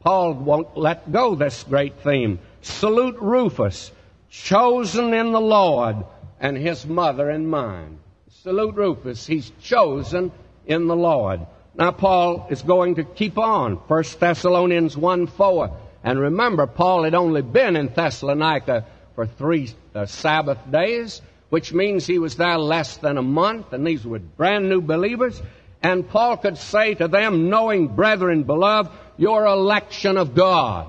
[0.00, 2.38] Paul won't let go this great theme.
[2.62, 3.90] Salute Rufus,
[4.30, 6.04] chosen in the Lord,
[6.38, 7.98] and his mother and mine.
[8.42, 10.30] Salute Rufus, he's chosen
[10.66, 11.40] in the Lord.
[11.74, 13.74] Now Paul is going to keep on.
[13.74, 15.76] 1 Thessalonians 1 4.
[16.06, 22.06] And remember, Paul had only been in Thessalonica for three uh, Sabbath days, which means
[22.06, 25.42] he was there less than a month, and these were brand new believers.
[25.82, 30.88] And Paul could say to them, knowing brethren beloved, your election of God.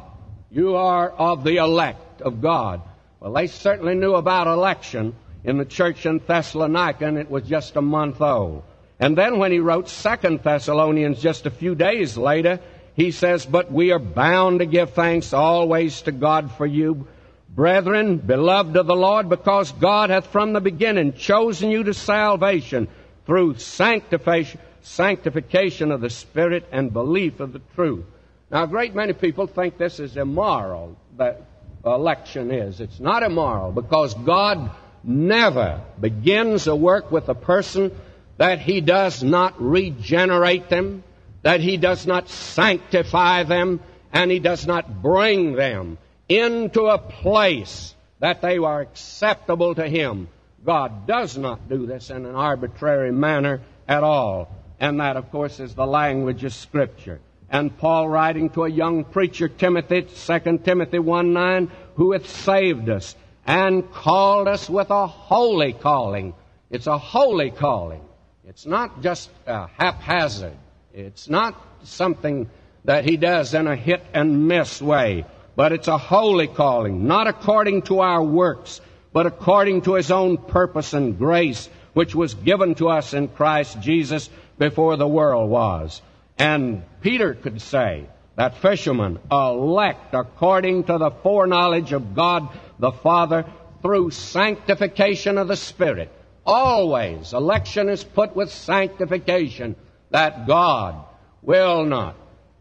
[0.51, 2.83] You are of the elect of God.
[3.19, 7.75] Well, they certainly knew about election in the church in Thessalonica, and it was just
[7.75, 8.63] a month old.
[8.99, 12.59] And then when he wrote Second Thessalonians just a few days later,
[12.97, 17.07] he says, But we are bound to give thanks always to God for you,
[17.47, 22.87] Brethren, beloved of the Lord, because God hath from the beginning chosen you to salvation
[23.27, 28.03] through sanctification, of the Spirit and belief of the truth.
[28.49, 31.43] Now, a great many people think this is immoral, that
[31.85, 32.79] election is.
[32.79, 34.71] It's not immoral because God
[35.03, 37.91] never begins a work with a person
[38.37, 41.03] that He does not regenerate them,
[41.47, 43.79] that He does not sanctify them,
[44.11, 50.27] and He does not bring them into a place that they are acceptable to Him.
[50.65, 54.51] God does not do this in an arbitrary manner at all.
[54.81, 57.21] And that, of course, is the language of Scripture.
[57.49, 62.89] And Paul writing to a young preacher, Timothy, 2 Timothy 1 9, who hath saved
[62.89, 66.33] us and called us with a holy calling.
[66.69, 68.01] It's a holy calling.
[68.45, 70.57] It's not just a haphazard.
[70.99, 72.49] It's not something
[72.85, 77.27] that he does in a hit and miss way, but it's a holy calling, not
[77.27, 78.81] according to our works,
[79.13, 83.79] but according to his own purpose and grace, which was given to us in Christ
[83.79, 86.01] Jesus before the world was.
[86.39, 93.45] And Peter could say, that fisherman, elect according to the foreknowledge of God the Father
[93.83, 96.11] through sanctification of the Spirit.
[96.43, 99.75] Always, election is put with sanctification
[100.09, 100.95] that God
[101.41, 102.15] will not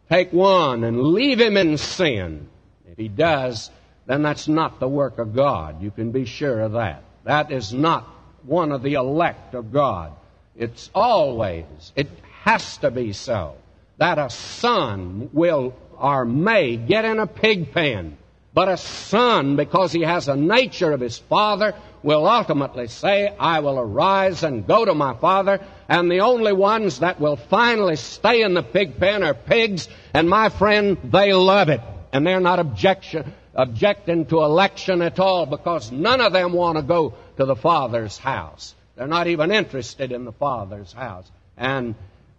[0.08, 2.48] take one and leave him in sin.
[2.90, 3.70] If he does,
[4.06, 5.82] then that's not the work of God.
[5.82, 7.02] You can be sure of that.
[7.24, 8.08] That is not
[8.44, 10.12] one of the elect of God.
[10.56, 11.64] It's always,
[11.96, 12.08] it
[12.44, 13.56] has to be so
[13.98, 18.16] that a son will or may get in a pig pen.
[18.54, 23.60] But a son, because he has a nature of his father, will ultimately say, I
[23.60, 28.42] will arise and go to my father, and the only ones that will finally stay
[28.42, 31.80] in the pig pen are pigs, and my friend, they love it.
[32.12, 36.82] And they're not objection, objecting to election at all because none of them want to
[36.82, 38.74] go to the Father's house.
[38.96, 41.30] They're not even interested in the Father's house.
[41.56, 41.94] And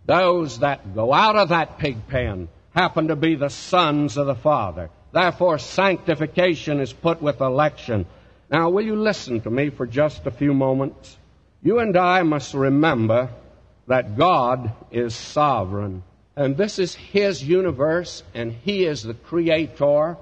[0.05, 4.35] those that go out of that pig pen happen to be the sons of the
[4.35, 4.89] Father.
[5.11, 8.05] Therefore, sanctification is put with election.
[8.49, 11.17] Now, will you listen to me for just a few moments?
[11.67, 13.27] You and I must remember
[13.87, 16.01] that God is sovereign.
[16.33, 20.15] And this is His universe, and He is the creator,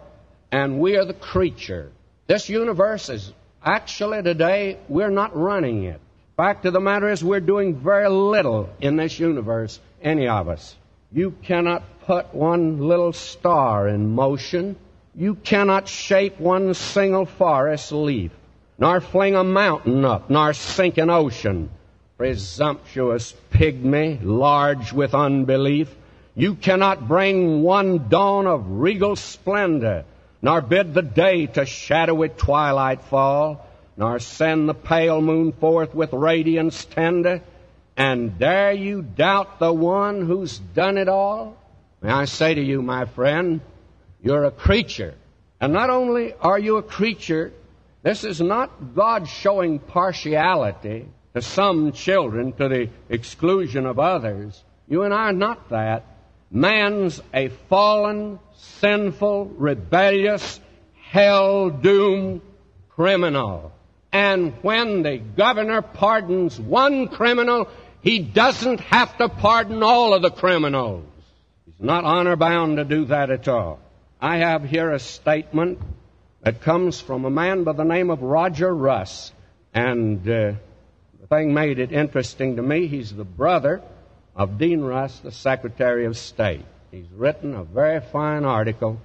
[0.51, 1.91] and we are the creature.
[2.25, 3.31] This universe is
[3.63, 6.01] actually today, we're not running it.
[6.36, 10.75] Fact of the matter is, we're doing very little in this universe, any of us.
[11.12, 14.77] You cannot put one little star in motion.
[15.13, 18.31] You cannot shape one single forest leaf,
[18.77, 21.69] nor fling a mountain up, nor sink an ocean.
[22.17, 25.93] Presumptuous pygmy, large with unbelief.
[26.33, 30.05] You cannot bring one dawn of regal splendor,
[30.41, 33.65] nor bid the day to shadowy twilight fall
[33.97, 37.41] nor send the pale moon forth with radiance tender?
[37.97, 41.57] And dare you doubt the one who's done it all?
[42.01, 43.61] May I say to you, my friend,
[44.21, 45.15] you're a creature.
[45.61, 47.53] And not only are you a creature,
[48.05, 54.63] this is not God showing partiality to some children to the exclusion of others.
[54.87, 56.05] You and I are not that.
[56.51, 60.59] Man's a fallen, sinful, rebellious,
[61.01, 62.41] hell doomed
[62.89, 63.71] criminal.
[64.13, 67.67] And when the governor pardons one criminal,
[68.01, 71.05] he doesn't have to pardon all of the criminals.
[71.65, 73.79] He's not honor bound to do that at all.
[74.21, 75.79] I have here a statement
[76.45, 79.34] that comes from a man by the name of Roger Rusk.
[79.73, 80.53] And uh,
[81.19, 82.86] the thing made it interesting to me.
[82.86, 83.81] He's the brother
[84.36, 86.63] of Dean Rusk, the Secretary of State.
[86.91, 89.01] He's written a very fine article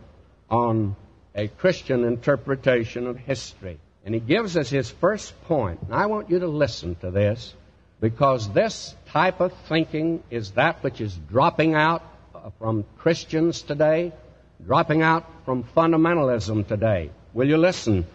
[0.50, 0.96] on
[1.34, 3.80] a Christian interpretation of history.
[4.04, 5.80] And he gives us his first point.
[5.80, 7.54] And I want you to listen to this
[8.00, 12.02] because this type of thinking is that which is dropping out
[12.58, 14.12] from Christians today,
[14.62, 17.10] dropping out from fundamentalism today.
[17.32, 18.06] Will you listen?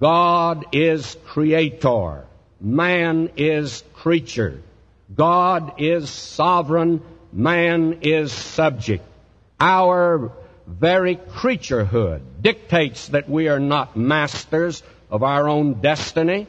[0.00, 2.24] God is creator.
[2.60, 4.62] Man is creature.
[5.14, 7.02] God is sovereign.
[7.32, 9.04] Man is subject.
[9.60, 10.32] Our
[10.66, 16.46] very creaturehood dictates that we are not masters of our own destiny.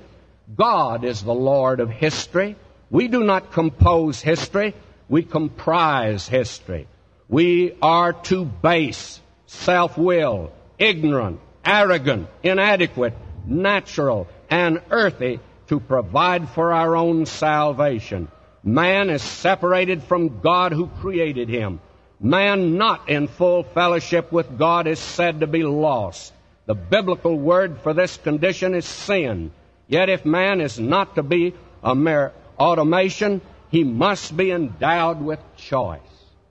[0.56, 2.56] God is the Lord of history.
[2.90, 4.74] We do not compose history,
[5.10, 6.88] we comprise history.
[7.28, 13.14] We are too base, self will, ignorant, arrogant, inadequate,
[13.46, 18.28] natural, and earthy to provide for our own salvation.
[18.64, 21.80] Man is separated from God who created him.
[22.20, 26.34] Man not in full fellowship with God is said to be lost.
[26.66, 29.52] The biblical word for this condition is sin.
[29.88, 31.54] Yet if man is not to be
[31.84, 36.00] a mere automation, he must be endowed with choice.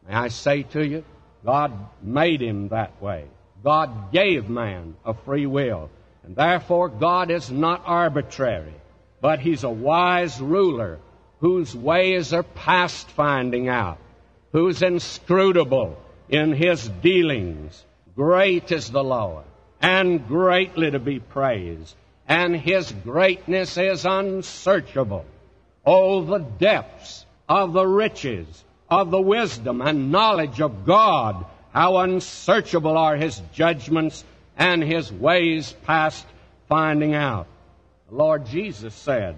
[0.06, 1.04] May I say to you,
[1.44, 3.26] God made him that way.
[3.64, 5.90] God gave man a free will.
[6.22, 8.74] And therefore, God is not arbitrary,
[9.20, 10.98] but He's a wise ruler
[11.40, 13.98] whose ways are past finding out,
[14.52, 15.96] who's inscrutable
[16.28, 17.84] in His dealings.
[18.14, 19.44] Great is the Lord,
[19.80, 21.94] and greatly to be praised,
[22.28, 25.24] and His greatness is unsearchable.
[25.84, 31.44] Oh, the depths of the riches of the wisdom and knowledge of God
[31.74, 34.24] how unsearchable are his judgments
[34.56, 36.24] and his ways past
[36.68, 37.48] finding out.
[38.08, 39.34] The Lord Jesus said,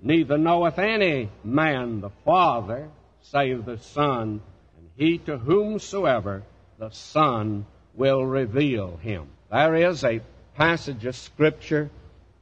[0.00, 2.88] Neither knoweth any man the Father
[3.22, 4.40] save the Son,
[4.78, 6.44] and he to whomsoever
[6.78, 9.26] the Son will reveal him.
[9.50, 10.20] There is a
[10.54, 11.90] passage of Scripture.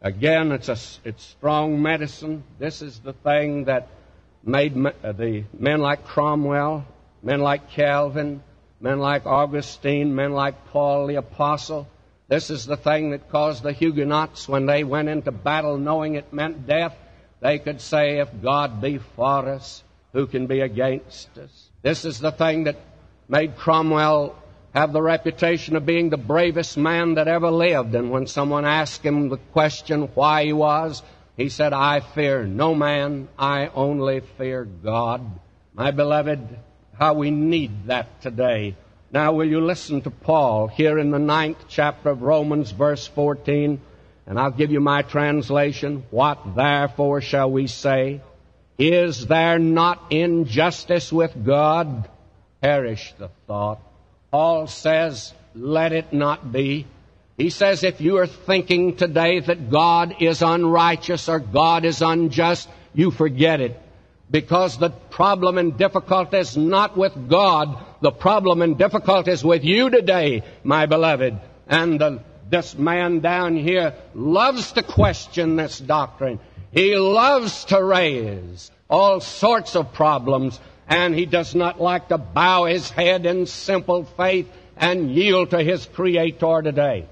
[0.03, 2.44] Again, it's, a, it's strong medicine.
[2.59, 3.88] This is the thing that
[4.44, 6.84] made uh, the men like Cromwell,
[7.22, 8.42] men like Calvin,
[8.81, 11.89] men like Augustine, men like Paul the Apostle.
[12.29, 16.33] This is the thing that caused the Huguenots, when they went into battle knowing it
[16.33, 16.97] meant death,
[17.41, 21.70] they could say, If God be for us, who can be against us?
[21.83, 22.76] This is the thing that
[23.29, 24.37] made Cromwell
[24.74, 27.95] have the reputation of being the bravest man that ever lived.
[27.95, 31.03] And when someone asked him the question why he was,
[31.37, 35.22] he said, I fear no man, I only fear God.
[35.72, 36.41] My beloved,
[36.99, 38.74] how we need that today.
[39.11, 43.80] Now, will you listen to Paul here in the ninth chapter of Romans, verse 14?
[44.26, 46.05] And I'll give you my translation.
[46.11, 48.20] What therefore shall we say?
[48.78, 52.09] Is there not injustice with God?
[52.61, 53.80] Perish the thought.
[54.30, 56.86] Paul says, let it not be.
[57.38, 62.68] He says, if you are thinking today that God is unrighteous or God is unjust,
[62.92, 63.80] you forget it.
[64.31, 67.79] Because the problem and difficulty is not with God.
[68.03, 71.39] The problem and difficulty is with you today, my beloved.
[71.66, 76.41] And the, this man down here loves to question this doctrine.
[76.72, 82.64] He loves to raise all sorts of problems, and he does not like to bow
[82.64, 87.07] his head in simple faith and yield to his Creator today.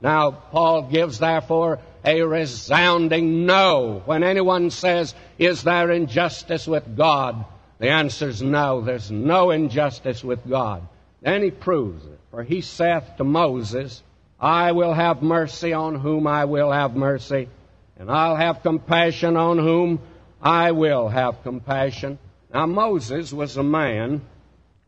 [0.00, 4.02] Now, Paul gives, therefore, a resounding no.
[4.06, 7.44] When anyone says, Is there injustice with God?
[7.78, 8.80] The answer is no.
[8.80, 10.82] There's no injustice with God.
[11.20, 12.18] Then he proves it.
[12.30, 14.02] For he saith to Moses,
[14.40, 17.48] I will have mercy on whom I will have mercy,
[17.98, 20.00] and I'll have compassion on whom
[20.40, 22.18] I will have compassion.
[22.52, 24.22] Now, Moses was a man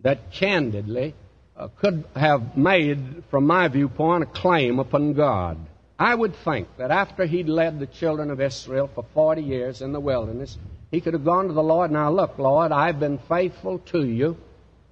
[0.01, 1.15] that candidly
[1.57, 5.59] uh, could have made, from my viewpoint, a claim upon God.
[6.01, 9.93] I would think that after he'd led the children of Israel for 40 years in
[9.93, 10.57] the wilderness,
[10.91, 14.39] he could have gone to the Lord, now look, Lord, I've been faithful to you,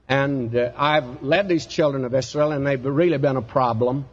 [0.07, 4.05] and uh, I've led these children of Israel, and they've really been a problem.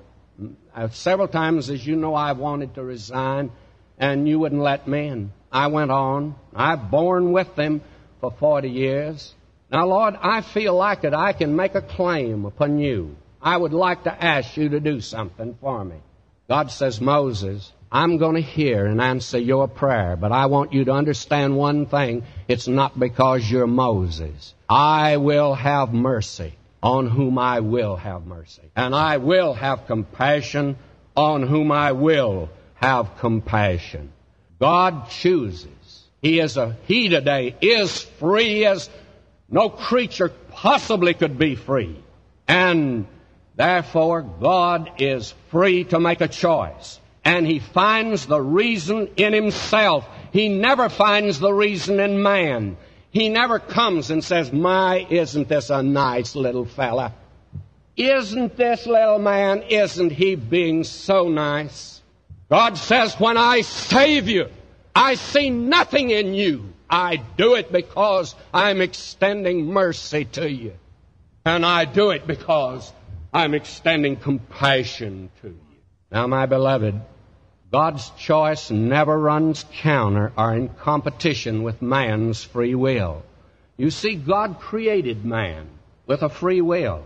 [0.74, 3.52] Uh, several times, as you know, I wanted to resign,
[3.98, 6.36] and you wouldn't let me, and I went on.
[6.56, 7.82] I've borne with them
[8.22, 9.34] for 40 years.
[9.70, 11.14] Now, Lord, I feel like it.
[11.14, 13.18] I can make a claim upon you.
[13.42, 15.98] I would like to ask you to do something for me.
[16.48, 20.86] God says, Moses, I'm going to hear and answer your prayer, but I want you
[20.86, 22.24] to understand one thing.
[22.48, 24.54] It's not because you're Moses.
[24.70, 28.62] I will have mercy on whom I will have mercy.
[28.76, 30.78] And I will have compassion
[31.16, 34.12] on whom I will have compassion.
[34.60, 35.70] God chooses.
[36.22, 38.90] He is a, He today is free as
[39.50, 42.04] no creature possibly could be free.
[42.48, 43.08] And
[43.56, 47.00] Therefore, God is free to make a choice.
[47.24, 50.08] And He finds the reason in Himself.
[50.32, 52.78] He never finds the reason in man.
[53.12, 57.14] He never comes and says, My, isn't this a nice little fella?
[57.96, 62.02] Isn't this little man, isn't he being so nice?
[62.50, 64.50] God says, When I save you,
[64.94, 66.74] I see nothing in you.
[66.90, 70.74] I do it because I'm extending mercy to you.
[71.46, 72.92] And I do it because
[73.36, 75.60] I'm extending compassion to you.
[76.10, 77.02] Now, my beloved,
[77.70, 83.24] God's choice never runs counter or in competition with man's free will.
[83.76, 85.68] You see, God created man
[86.08, 87.06] with a free will.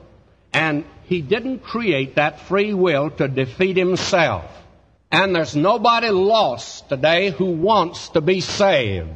[0.53, 4.45] And He didn't create that free will to defeat Himself.
[5.11, 9.09] And there's nobody lost today who wants to be saved.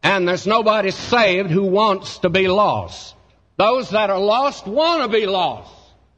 [0.00, 3.16] And there's nobody saved who wants to be lost.
[3.56, 5.72] Those that are lost want to be lost.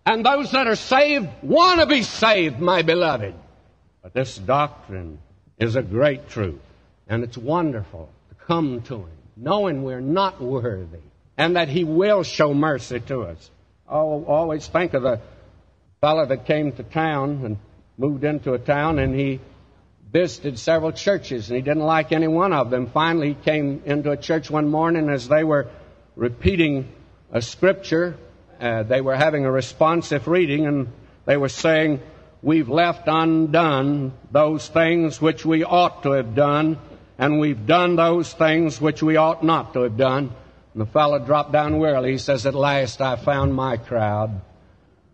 [0.08, 3.34] And those that are saved want to be saved, my beloved.
[4.02, 5.18] But this doctrine
[5.58, 6.62] is a great truth.
[7.08, 11.02] And it's wonderful to come to Him, knowing we're not worthy,
[11.36, 13.50] and that He will show mercy to us.
[13.86, 15.20] I always think of the
[16.00, 17.58] fellow that came to town and
[17.98, 19.40] moved into a town, and he
[20.10, 22.86] visited several churches, and he didn't like any one of them.
[22.86, 25.66] Finally, he came into a church one morning as they were
[26.16, 26.90] repeating
[27.30, 28.16] a scripture.
[28.60, 30.88] Uh, they were having a responsive reading, and
[31.26, 32.00] they were saying,
[32.42, 36.78] We've left undone those things which we ought to have done,
[37.18, 40.32] and we've done those things which we ought not to have done.
[40.72, 42.12] And the fellow dropped down wearily.
[42.12, 44.40] He says, At last I found my crowd.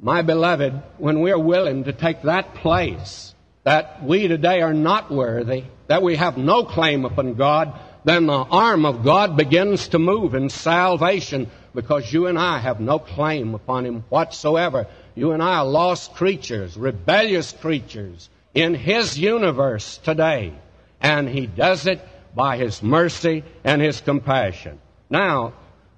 [0.00, 5.64] My beloved, when we're willing to take that place, that we today are not worthy,
[5.86, 10.34] that we have no claim upon God, then the arm of God begins to move
[10.34, 14.86] in salvation because you and I have no claim upon Him whatsoever.
[15.14, 20.52] You and I are lost creatures, rebellious creatures in His universe today.
[21.00, 22.00] And He does it
[22.34, 24.80] by His mercy and His compassion.
[25.08, 25.54] Now,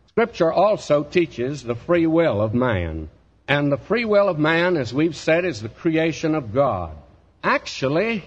[0.08, 3.10] Scripture also teaches the free will of man.
[3.48, 6.96] And the free will of man, as we've said, is the creation of God.
[7.42, 8.24] Actually,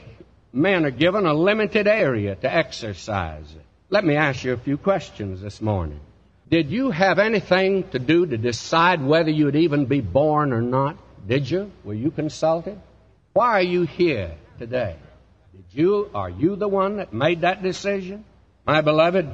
[0.54, 3.66] men are given a limited area to exercise it.
[3.92, 6.00] Let me ask you a few questions this morning.
[6.52, 10.98] Did you have anything to do to decide whether you'd even be born or not?
[11.28, 11.72] Did you?
[11.84, 12.80] Were you consulted?
[13.34, 14.96] Why are you here today?
[15.54, 18.26] Did you, are you the one that made that decision?
[18.64, 19.28] My beloved,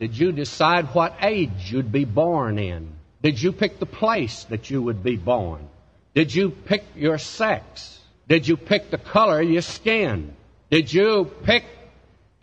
[0.00, 2.90] did you decide what age you'd be born in?
[3.22, 5.68] Did you pick the place that you would be born?
[6.14, 7.98] Did you pick your sex?
[8.28, 10.34] Did you pick the color of your skin?
[10.70, 11.64] Did you pick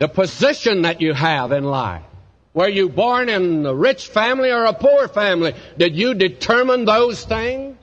[0.02, 2.02] the position that you have in life?
[2.54, 5.54] Were you born in a rich family or a poor family?
[5.78, 7.76] Did you determine those things?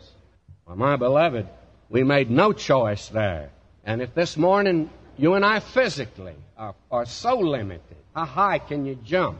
[0.65, 1.47] Well, my beloved,
[1.87, 3.51] we made no choice there.
[3.85, 8.85] And if this morning you and I physically are, are so limited, how high can
[8.85, 9.39] you jump?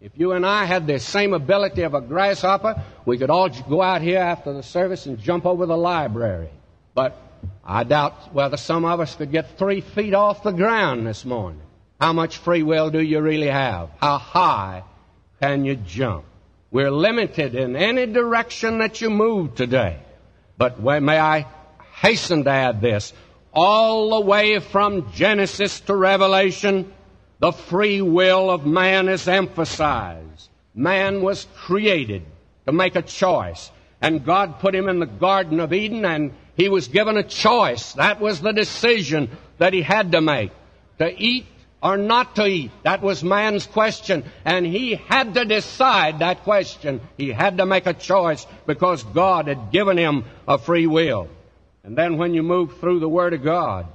[0.00, 3.80] If you and I had the same ability of a grasshopper, we could all go
[3.80, 6.50] out here after the service and jump over the library.
[6.92, 7.16] But
[7.64, 11.60] I doubt whether some of us could get three feet off the ground this morning.
[12.00, 13.90] How much free will do you really have?
[14.00, 14.82] How high
[15.40, 16.24] can you jump?
[16.70, 19.98] We're limited in any direction that you move today.
[20.58, 21.46] But may I
[21.94, 23.12] hasten to add this.
[23.52, 26.92] All the way from Genesis to Revelation,
[27.38, 30.50] the free will of man is emphasized.
[30.74, 32.24] Man was created
[32.66, 33.70] to make a choice.
[34.02, 37.94] And God put him in the Garden of Eden and he was given a choice.
[37.94, 40.50] That was the decision that he had to make.
[40.98, 41.46] To eat
[41.82, 42.70] or not to eat.
[42.82, 44.24] That was man's question.
[44.44, 47.00] And he had to decide that question.
[47.16, 51.28] He had to make a choice because God had given him a free will.
[51.84, 53.86] And then when you move through the Word of God,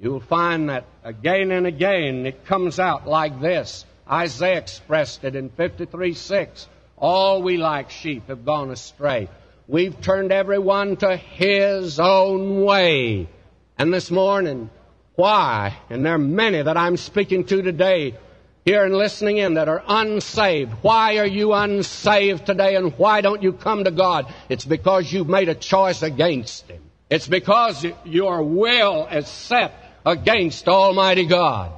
[0.00, 3.84] you'll find that again and again it comes out like this.
[4.10, 6.68] Isaiah expressed it in 53 6.
[6.96, 9.28] All we like sheep have gone astray.
[9.66, 13.28] We've turned everyone to his own way.
[13.76, 14.70] And this morning,
[15.16, 15.76] why?
[15.90, 18.16] And there are many that I'm speaking to today
[18.64, 20.72] here and listening in that are unsaved.
[20.82, 24.32] Why are you unsaved today and why don't you come to God?
[24.48, 26.82] It's because you've made a choice against Him.
[27.10, 31.72] It's because your will is set against Almighty God.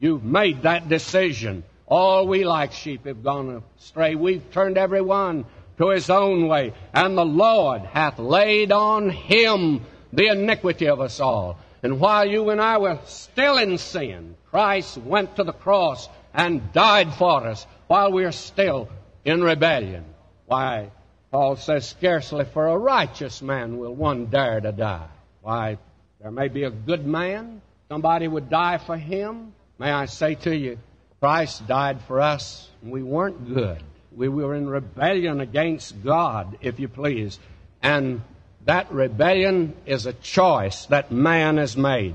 [0.00, 1.62] You've made that decision.
[1.86, 4.16] All we like sheep have gone astray.
[4.16, 5.44] We've turned every one
[5.78, 9.82] to his own way, and the Lord hath laid on him
[10.12, 11.58] the iniquity of us all.
[11.82, 16.72] And while you and I were still in sin, Christ went to the cross and
[16.72, 18.88] died for us while we are still
[19.24, 20.04] in rebellion.
[20.46, 20.90] Why,
[21.30, 25.08] Paul says, scarcely for a righteous man will one dare to die.
[25.40, 25.78] Why,
[26.20, 29.52] there may be a good man, somebody would die for him.
[29.78, 30.78] May I say to you,
[31.18, 33.82] Christ died for us, and we weren't good.
[34.14, 37.38] We were in rebellion against God, if you please.
[37.82, 38.20] And
[38.64, 42.14] that rebellion is a choice that man has made.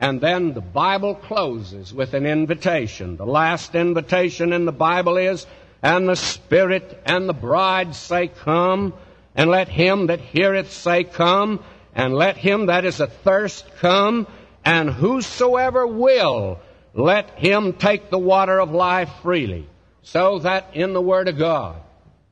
[0.00, 3.16] And then the Bible closes with an invitation.
[3.16, 5.46] The last invitation in the Bible is,
[5.82, 8.94] And the Spirit and the bride say, Come,
[9.34, 11.60] and let him that heareth say, Come,
[11.94, 14.26] and let him that is athirst come,
[14.64, 16.58] and whosoever will,
[16.94, 19.66] let him take the water of life freely.
[20.02, 21.76] So that in the Word of God,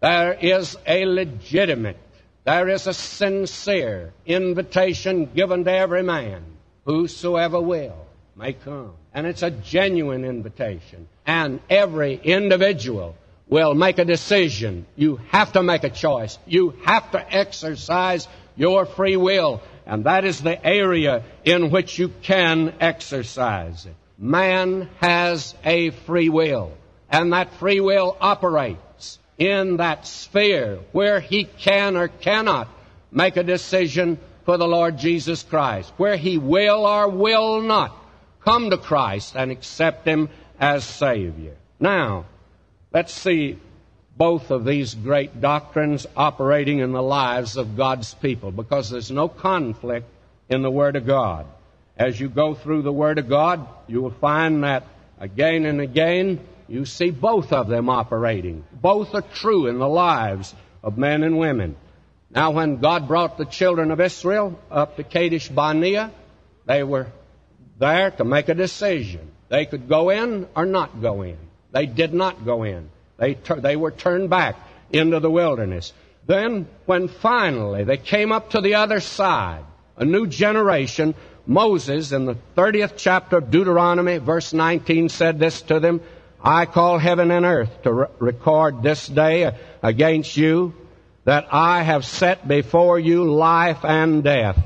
[0.00, 1.98] there is a legitimate,
[2.50, 6.42] there is a sincere invitation given to every man,
[6.84, 8.92] whosoever will may come.
[9.14, 11.06] And it's a genuine invitation.
[11.24, 13.14] And every individual
[13.48, 14.86] will make a decision.
[14.96, 16.38] You have to make a choice.
[16.44, 18.26] You have to exercise
[18.56, 23.94] your free will, and that is the area in which you can exercise it.
[24.18, 26.72] Man has a free will,
[27.10, 28.80] and that free will operates
[29.40, 32.68] in that sphere where he can or cannot
[33.10, 37.96] make a decision for the Lord Jesus Christ, where he will or will not
[38.44, 40.28] come to Christ and accept him
[40.60, 41.56] as Savior.
[41.80, 42.26] Now,
[42.92, 43.58] let's see
[44.16, 49.28] both of these great doctrines operating in the lives of God's people because there's no
[49.28, 50.06] conflict
[50.50, 51.46] in the Word of God.
[51.96, 54.84] As you go through the Word of God, you will find that
[55.18, 56.40] again and again
[56.70, 58.64] you see both of them operating.
[58.72, 60.54] Both are true in the lives
[60.84, 61.74] of men and women.
[62.30, 66.12] Now, when God brought the children of Israel up to Kadesh Barnea,
[66.66, 67.08] they were
[67.80, 69.32] there to make a decision.
[69.48, 71.38] They could go in or not go in.
[71.72, 72.88] They did not go in.
[73.16, 74.54] They, they were turned back
[74.92, 75.92] into the wilderness.
[76.26, 79.64] Then, when finally they came up to the other side,
[79.96, 81.16] a new generation,
[81.46, 86.00] Moses, in the 30th chapter of Deuteronomy, verse 19, said this to them
[86.42, 90.74] I call heaven and earth to re- record this day against you
[91.24, 94.58] that I have set before you life and death,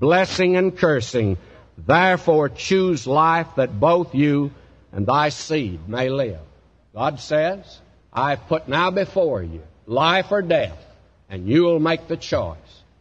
[0.00, 1.36] blessing and cursing.
[1.76, 4.52] Therefore choose life that both you
[4.90, 6.40] and thy seed may live.
[6.94, 7.80] God says,
[8.12, 10.78] I've put now before you life or death,
[11.28, 12.56] and you will make the choice.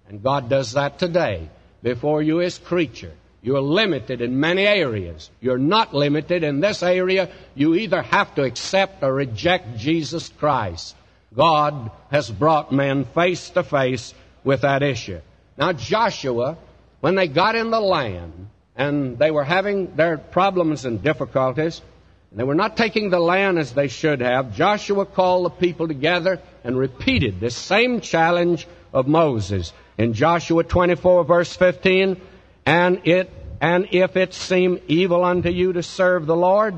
[0.07, 1.47] And God does that today
[1.81, 3.13] before you as creature.
[3.41, 5.29] You're limited in many areas.
[5.39, 7.29] You're not limited in this area.
[7.55, 10.95] You either have to accept or reject Jesus Christ.
[11.33, 14.13] God has brought men face to face
[14.43, 15.21] with that issue.
[15.57, 16.57] Now, Joshua,
[16.99, 21.81] when they got in the land and they were having their problems and difficulties,
[22.29, 24.55] and they were not taking the land as they should have.
[24.55, 29.73] Joshua called the people together and repeated this same challenge of Moses.
[29.97, 32.19] In Joshua 24 verse 15,
[32.65, 36.75] and it, and if it seem evil unto you to serve the Lord,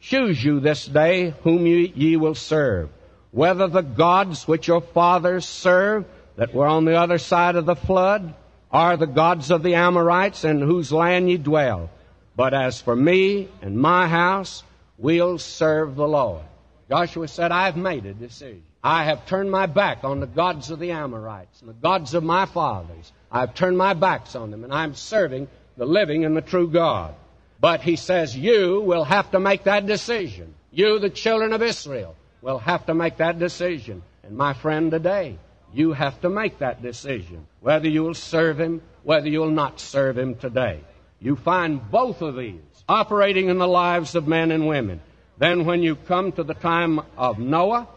[0.00, 2.90] choose you this day whom ye, ye will serve.
[3.30, 6.06] Whether the gods which your fathers served
[6.36, 8.34] that were on the other side of the flood,
[8.70, 11.90] are the gods of the Amorites in whose land ye dwell.
[12.36, 14.64] But as for me and my house,
[14.98, 16.42] we'll serve the Lord.
[16.90, 18.64] Joshua said, I've made a decision.
[18.82, 22.24] I have turned my back on the gods of the Amorites and the gods of
[22.24, 23.12] my fathers.
[23.34, 27.16] I've turned my backs on them, and I'm serving the living and the true God.
[27.60, 30.54] But he says, You will have to make that decision.
[30.70, 34.04] You, the children of Israel, will have to make that decision.
[34.22, 35.36] And my friend, today,
[35.72, 37.48] you have to make that decision.
[37.60, 40.80] Whether you will serve him, whether you'll not serve him today.
[41.18, 45.00] You find both of these operating in the lives of men and women.
[45.38, 47.88] Then, when you come to the time of Noah,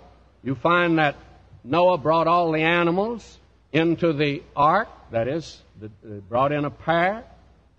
[0.43, 1.15] you find that
[1.63, 3.37] Noah brought all the animals
[3.71, 5.61] into the ark, that is,
[6.29, 7.23] brought in a pair.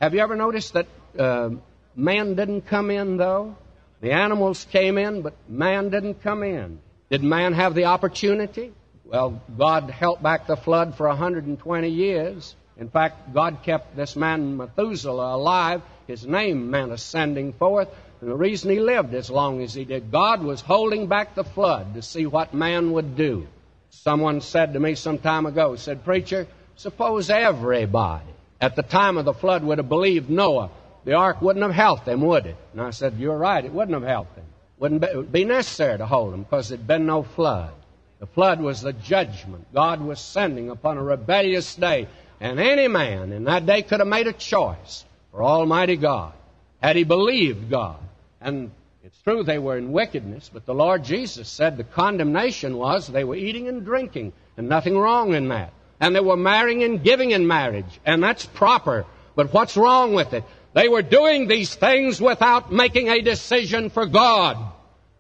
[0.01, 0.87] Have you ever noticed that
[1.19, 1.51] uh,
[1.97, 3.57] man didn't come in, though?
[4.01, 6.79] The animals came in, but man didn't come in.
[7.11, 8.73] Did man have the opportunity?
[9.05, 12.55] Well, God held back the flood for 120 years.
[12.77, 17.89] In fact, God kept this man Methuselah alive his name meant ascending forth.
[18.21, 21.45] And the reason he lived as long as he did, God was holding back the
[21.45, 23.47] flood to see what man would do.
[23.91, 26.47] Someone said to me some time ago, said, Preacher,
[26.79, 28.25] suppose everybody
[28.61, 30.71] at the time of the flood would have believed Noah,
[31.05, 32.57] the ark wouldn't have helped them, would it?
[32.73, 34.45] And I said, You're right, it wouldn't have helped them.
[34.79, 37.73] Wouldn't be, necessary to hold them because there'd been no flood.
[38.21, 42.09] The flood was the judgment God was sending upon a rebellious day.
[42.41, 46.33] And any man in that day could have made a choice for Almighty God,
[46.81, 47.99] had he believed God.
[48.41, 48.71] And
[49.03, 53.25] it's true they were in wickedness, but the Lord Jesus said the condemnation was they
[53.25, 55.73] were eating and drinking, and nothing wrong in that.
[56.01, 59.05] And they were marrying and giving in marriage, and that's proper.
[59.35, 60.45] But what's wrong with it?
[60.75, 64.57] They were doing these things without making a decision for God.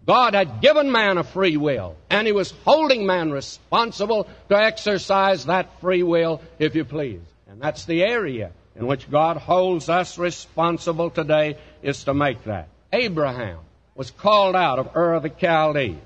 [0.06, 5.46] God had given man a free will, and He was holding man responsible to exercise
[5.46, 7.20] that free will, if you please.
[7.48, 12.68] And that's the area in which God holds us responsible today is to make that.
[12.92, 13.58] Abraham
[13.94, 15.96] was called out of Ur of the Chaldees.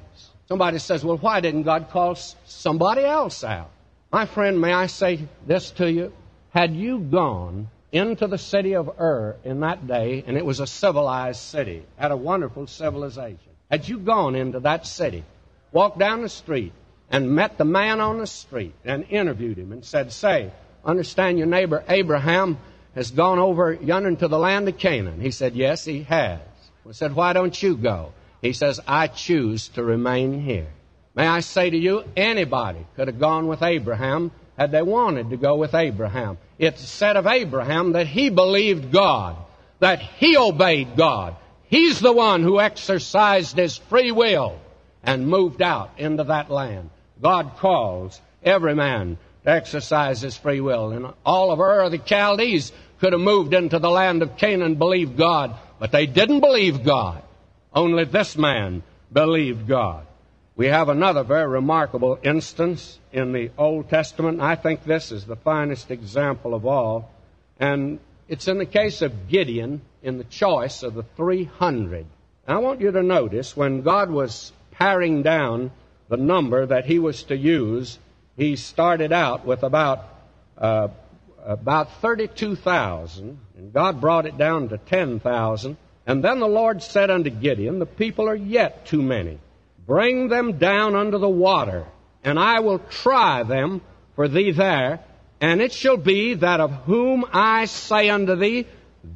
[0.48, 2.14] Somebody says, well, why didn't God call
[2.46, 3.70] somebody else out?
[4.12, 6.12] My friend, may I say this to you?
[6.50, 10.66] Had you gone into the city of Ur in that day, and it was a
[10.66, 13.38] civilized city, had a wonderful civilization,
[13.70, 15.24] had you gone into that city,
[15.72, 16.74] walked down the street,
[17.10, 20.50] and met the man on the street and interviewed him and said, Say,
[20.84, 22.58] understand your neighbor Abraham
[22.94, 25.20] has gone over yonder to the land of Canaan.
[25.20, 26.40] He said, Yes, he has.
[26.84, 28.12] We said, Why don't you go?
[28.42, 30.68] He says, I choose to remain here.
[31.14, 35.36] May I say to you, anybody could have gone with Abraham had they wanted to
[35.36, 36.38] go with Abraham.
[36.58, 39.36] It's said of Abraham that he believed God,
[39.80, 41.36] that he obeyed God.
[41.68, 44.58] He's the one who exercised his free will
[45.02, 46.90] and moved out into that land.
[47.20, 50.90] God calls every man to exercise his free will.
[50.90, 54.78] And all of Ur the Chaldees could have moved into the land of Canaan and
[54.78, 57.22] believed God, but they didn't believe God.
[57.74, 58.82] Only this man
[59.12, 60.06] believed God.
[60.54, 64.40] We have another very remarkable instance in the Old Testament.
[64.40, 67.10] I think this is the finest example of all.
[67.58, 72.04] And it's in the case of Gideon in the choice of the 300.
[72.46, 75.70] I want you to notice when God was paring down
[76.08, 77.98] the number that he was to use,
[78.36, 80.06] he started out with about
[80.58, 80.88] uh,
[81.44, 85.76] about 32,000, and God brought it down to 10,000.
[86.06, 89.38] And then the Lord said unto Gideon, The people are yet too many.
[89.86, 91.86] Bring them down under the water,
[92.22, 93.80] and I will try them
[94.14, 95.00] for thee there.
[95.40, 98.66] And it shall be that of whom I say unto thee,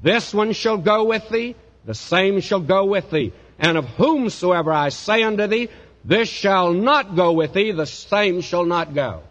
[0.03, 1.55] This one shall go with thee,
[1.85, 3.33] the same shall go with thee.
[3.59, 5.69] And of whomsoever I say unto thee,
[6.05, 9.23] This shall not go with thee, the same shall not go.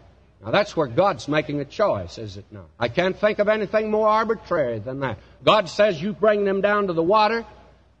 [0.42, 2.68] Now that's where God's making a choice, is it not?
[2.78, 5.18] I can't think of anything more arbitrary than that.
[5.44, 7.44] God says, You bring them down to the water,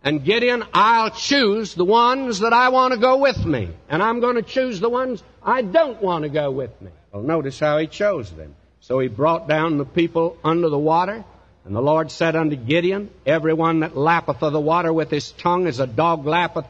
[0.06, 3.70] and Gideon, I'll choose the ones that I want to go with me.
[3.88, 6.92] And I'm going to choose the ones I don't want to go with me.
[7.10, 8.54] Well, notice how he chose them.
[8.78, 11.24] So he brought down the people under the water,
[11.64, 15.32] and the Lord said unto Gideon, Every one that lappeth of the water with his
[15.32, 16.66] tongue as a dog lappeth,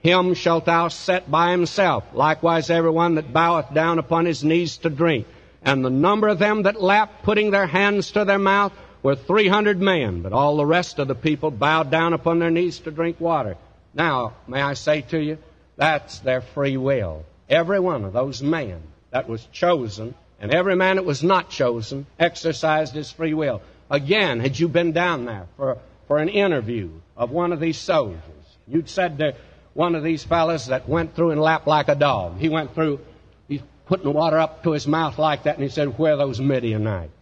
[0.00, 2.04] him shalt thou set by himself.
[2.14, 5.26] Likewise every one that boweth down upon his knees to drink.
[5.62, 8.72] And the number of them that lapped, putting their hands to their mouth,
[9.02, 12.78] were 300 men, but all the rest of the people bowed down upon their knees
[12.80, 13.56] to drink water.
[13.94, 15.38] Now, may I say to you,
[15.76, 17.24] that's their free will.
[17.48, 22.06] Every one of those men that was chosen, and every man that was not chosen,
[22.18, 23.62] exercised his free will.
[23.90, 28.20] Again, had you been down there for, for an interview of one of these soldiers,
[28.66, 29.34] you'd said to
[29.72, 32.38] one of these fellows that went through and lapped like a dog.
[32.38, 33.00] He went through,
[33.46, 36.40] he's putting water up to his mouth like that, and he said, Where are those
[36.40, 37.12] Midianites?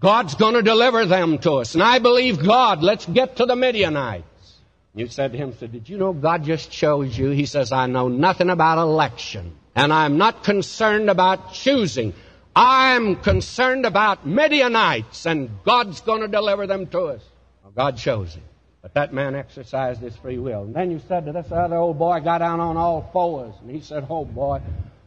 [0.00, 1.74] God's going to deliver them to us.
[1.74, 2.82] And I believe God.
[2.82, 4.24] Let's get to the Midianites.
[4.94, 7.30] You said to him, said, Did you know God just chose you?
[7.30, 9.56] He says, I know nothing about election.
[9.76, 12.14] And I'm not concerned about choosing.
[12.56, 17.22] I'm concerned about Midianites, and God's going to deliver them to us.
[17.62, 18.42] Well, God chose him.
[18.82, 20.62] But that man exercised his free will.
[20.62, 23.70] And then you said to this other old boy, got down on all fours, and
[23.70, 24.60] he said, Oh boy,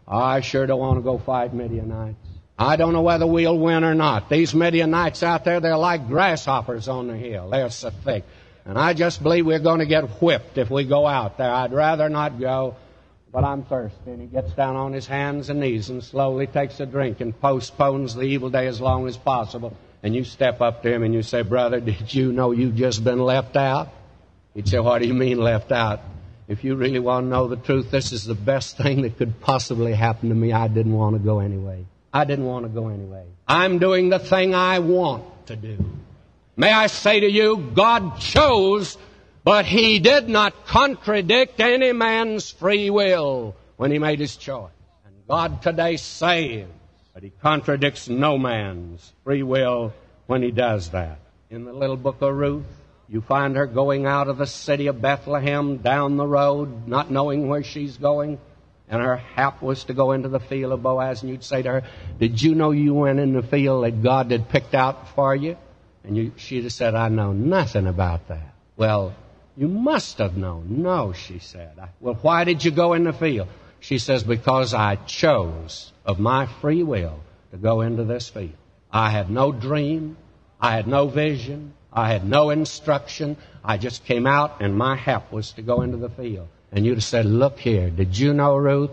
[0.08, 2.33] I sure don't want to go fight Midianites.
[2.58, 4.30] I don't know whether we'll win or not.
[4.30, 7.50] These Midianites out there, they're like grasshoppers on the hill.
[7.50, 8.24] They're so thick.
[8.66, 11.52] And I just believe we're going to get whipped if we go out there.
[11.52, 12.76] I'd rather not go,
[13.32, 14.12] but I'm thirsty.
[14.12, 17.38] And he gets down on his hands and knees and slowly takes a drink and
[17.40, 19.76] postpones the evil day as long as possible.
[20.04, 23.04] And you step up to him and you say, Brother, did you know you've just
[23.04, 23.90] been left out?
[24.54, 26.02] He'd say, What do you mean left out?
[26.48, 29.42] If you really want to know the truth, this is the best thing that could
[29.42, 30.54] possibly happen to me.
[30.54, 31.86] I didn't want to go anyway.
[32.14, 33.26] I didn't want to go anyway.
[33.48, 35.84] I'm doing the thing I want to do.
[36.56, 38.96] May I say to you, God chose,
[39.44, 44.70] but He did not contradict any man's free will when He made His choice.
[45.06, 46.70] And God today saves,
[47.16, 49.92] but He contradicts no man's free will
[50.28, 51.18] when He does that.
[51.50, 52.66] In the little book of Ruth,
[53.10, 57.48] you find her going out of the city of Bethlehem down the road, not knowing
[57.48, 58.38] where she's going
[58.94, 61.70] and her hap was to go into the field of Boaz, and you'd say to
[61.70, 61.84] her,
[62.20, 65.58] Did you know you went in the field that God had picked out for you?
[66.04, 68.54] And you, she'd have said, I know nothing about that.
[68.78, 69.16] Well,
[69.58, 70.84] you must have known.
[70.84, 71.72] No, she said.
[72.00, 73.48] Well, why did you go in the field?
[73.80, 77.20] She says, Because I chose of my free will
[77.50, 78.54] to go into this field.
[78.92, 80.18] I had no dream.
[80.62, 81.74] I had no vision.
[81.92, 83.38] I had no instruction.
[83.64, 86.96] I just came out, and my hap was to go into the field and you'd
[86.96, 88.90] have said, Look here, did you know, Ruth,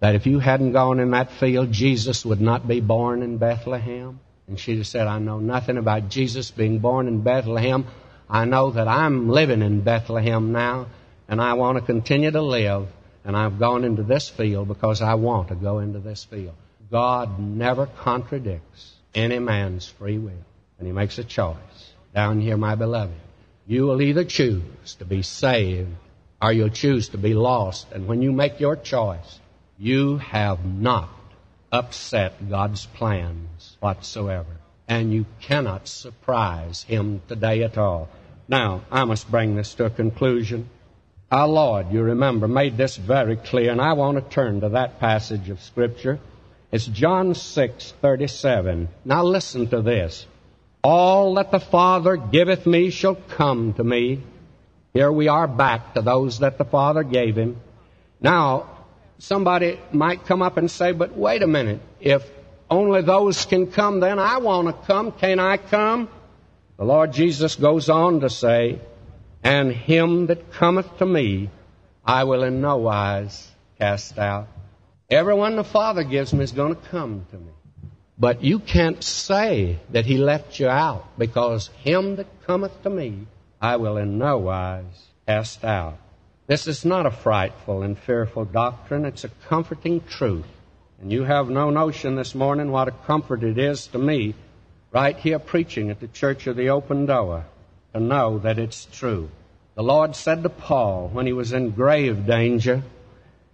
[0.00, 4.18] that if you hadn't gone in that field, Jesus would not be born in Bethlehem?
[4.48, 7.86] And she'd have said, I know nothing about Jesus being born in Bethlehem.
[8.28, 10.86] I know that I'm living in Bethlehem now,
[11.28, 12.88] and I want to continue to live,
[13.24, 16.54] and I've gone into this field because I want to go into this field.
[16.90, 20.44] God never contradicts any man's free will,
[20.78, 21.56] and He makes a choice.
[22.14, 23.14] Down here, my beloved,
[23.66, 25.94] you will either choose to be saved
[26.40, 27.86] or you'll choose to be lost.
[27.92, 29.40] And when you make your choice,
[29.78, 31.10] you have not
[31.72, 34.56] upset God's plans whatsoever.
[34.88, 38.08] And you cannot surprise Him today at all.
[38.48, 40.68] Now, I must bring this to a conclusion.
[41.30, 44.98] Our Lord, you remember, made this very clear, and I want to turn to that
[44.98, 46.18] passage of Scripture
[46.72, 48.88] It's John 6, 37.
[49.04, 50.26] Now listen to this.
[50.82, 54.22] All that the Father giveth me shall come to me.
[54.92, 57.60] Here we are back to those that the Father gave him.
[58.20, 58.68] Now,
[59.18, 61.80] somebody might come up and say, but wait a minute.
[62.00, 62.28] If
[62.68, 65.12] only those can come, then I want to come.
[65.12, 66.08] Can't I come?
[66.76, 68.80] The Lord Jesus goes on to say,
[69.42, 71.50] And him that cometh to me,
[72.04, 74.48] I will in no wise cast out.
[75.10, 77.52] Everyone the Father gives me is going to come to me.
[78.18, 83.26] But you can't say that He left you out because Him that cometh to me,
[83.60, 85.98] I will in no wise cast out.
[86.46, 89.04] This is not a frightful and fearful doctrine.
[89.04, 90.46] It's a comforting truth.
[91.00, 94.34] And you have no notion this morning what a comfort it is to me,
[94.92, 97.44] right here preaching at the Church of the Open Door,
[97.92, 99.28] to know that it's true.
[99.74, 102.82] The Lord said to Paul when he was in grave danger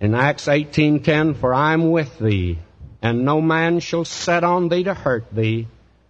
[0.01, 2.59] in Acts 18:10, "For I am with thee,
[3.03, 5.67] and no man shall set on thee to hurt thee,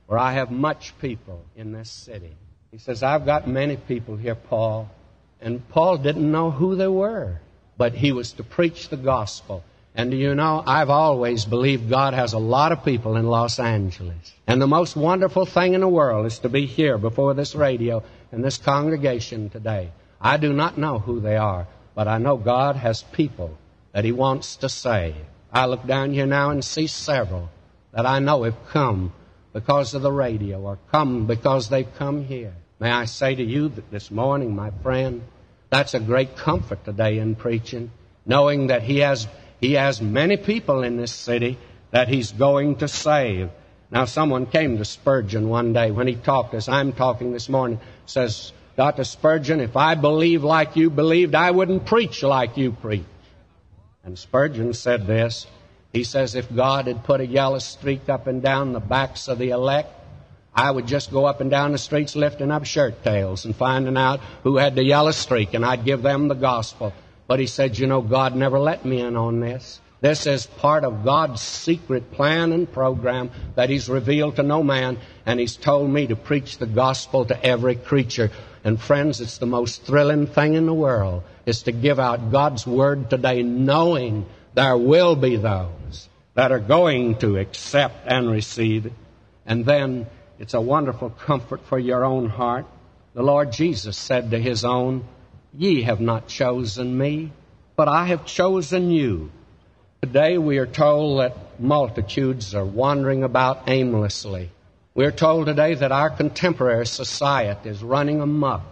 [0.07, 2.37] for I have much people in this city."
[2.77, 4.91] He says, "I've got many people here, Paul."
[5.41, 7.41] And Paul didn't know who they were,
[7.79, 9.65] but he was to preach the gospel.
[9.95, 13.59] And do you know, I've always believed God has a lot of people in Los
[13.59, 14.35] Angeles.
[14.47, 18.03] And the most wonderful thing in the world is to be here before this radio
[18.31, 19.89] and this congregation today.
[20.21, 23.57] I do not know who they are, but I know God has people
[23.93, 25.17] that He wants to save.
[25.51, 27.49] I look down here now and see several
[27.93, 29.15] that I know have come
[29.55, 32.53] because of the radio or come because they've come here.
[32.79, 35.23] May I say to you that this morning, my friend,
[35.71, 37.91] that's a great comfort today in preaching,
[38.27, 39.27] knowing that He has,
[39.61, 41.59] he has many people in this city
[41.91, 43.51] that He's going to save.
[43.91, 47.81] Now, someone came to Spurgeon one day when he talked, as I'm talking this morning,
[48.05, 49.05] says, Dr.
[49.05, 53.05] Spurgeon, if I believed like you believed, I wouldn't preach like you preach.
[54.05, 55.47] And Spurgeon said this.
[55.93, 59.39] He says, if God had put a yellow streak up and down the backs of
[59.39, 59.96] the elect,
[60.57, 63.99] I would just go up and down the streets lifting up shirt tails and finding
[63.99, 66.95] out who had the yellow streak, and I'd give them the gospel.
[67.27, 69.81] But he said, you know, God never let me in on this.
[70.01, 74.99] This is part of God's secret plan and program that He's revealed to no man,
[75.25, 78.31] and He's told me to preach the gospel to every creature.
[78.63, 82.67] And friends, it's the most thrilling thing in the world is to give out God's
[82.67, 88.93] word today knowing there will be those that are going to accept and receive it.
[89.47, 90.07] And then
[90.39, 92.67] it's a wonderful comfort for your own heart.
[93.15, 95.05] The Lord Jesus said to his own,
[95.55, 97.33] Ye have not chosen me,
[97.77, 99.31] but I have chosen you.
[100.03, 104.51] Today we are told that multitudes are wandering about aimlessly.
[104.95, 108.63] We're told today that our contemporary society is running amuck.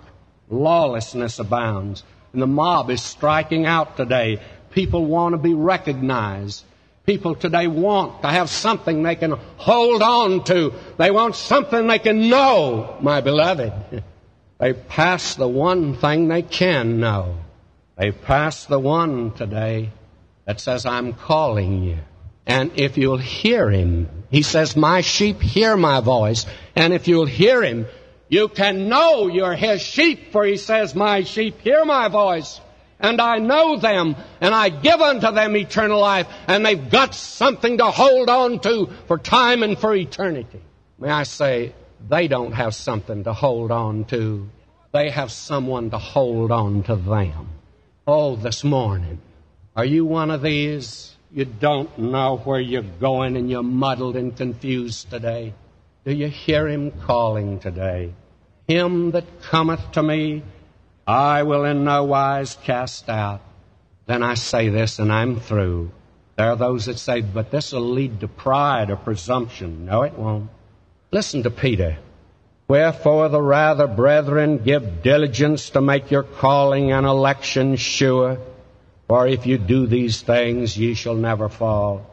[0.51, 2.03] Lawlessness abounds.
[2.33, 4.41] And the mob is striking out today.
[4.71, 6.65] People want to be recognized.
[7.07, 10.73] People today want to have something they can hold on to.
[10.97, 14.03] They want something they can know, my beloved.
[14.57, 17.39] They pass the one thing they can know.
[17.99, 19.91] They pass the one today
[20.47, 21.99] that says, I'm calling you.
[22.47, 26.47] And if you'll hear him, he says, My sheep hear my voice.
[26.77, 27.87] And if you'll hear him,
[28.29, 32.61] you can know you're his sheep, for he says, My sheep hear my voice,
[33.01, 37.79] and I know them, and I give unto them eternal life, and they've got something
[37.79, 40.61] to hold on to for time and for eternity.
[40.99, 41.75] May I say,
[42.09, 44.49] they don't have something to hold on to.
[44.93, 47.49] They have someone to hold on to them.
[48.07, 49.21] Oh, this morning,
[49.75, 51.17] are you one of these?
[51.33, 55.55] You don't know where you're going and you're muddled and confused today.
[56.05, 58.13] Do you hear him calling today?
[58.69, 60.43] Him that cometh to me,
[61.07, 63.41] I will in no wise cast out.
[64.07, 65.91] Then I say this and I'm through.
[66.37, 69.87] There are those that say, but this will lead to pride or presumption.
[69.87, 70.51] No, it won't.
[71.11, 71.99] Listen to Peter.
[72.67, 78.39] Wherefore the rather, brethren, give diligence to make your calling and election sure.
[79.07, 82.11] For if you do these things, ye shall never fall.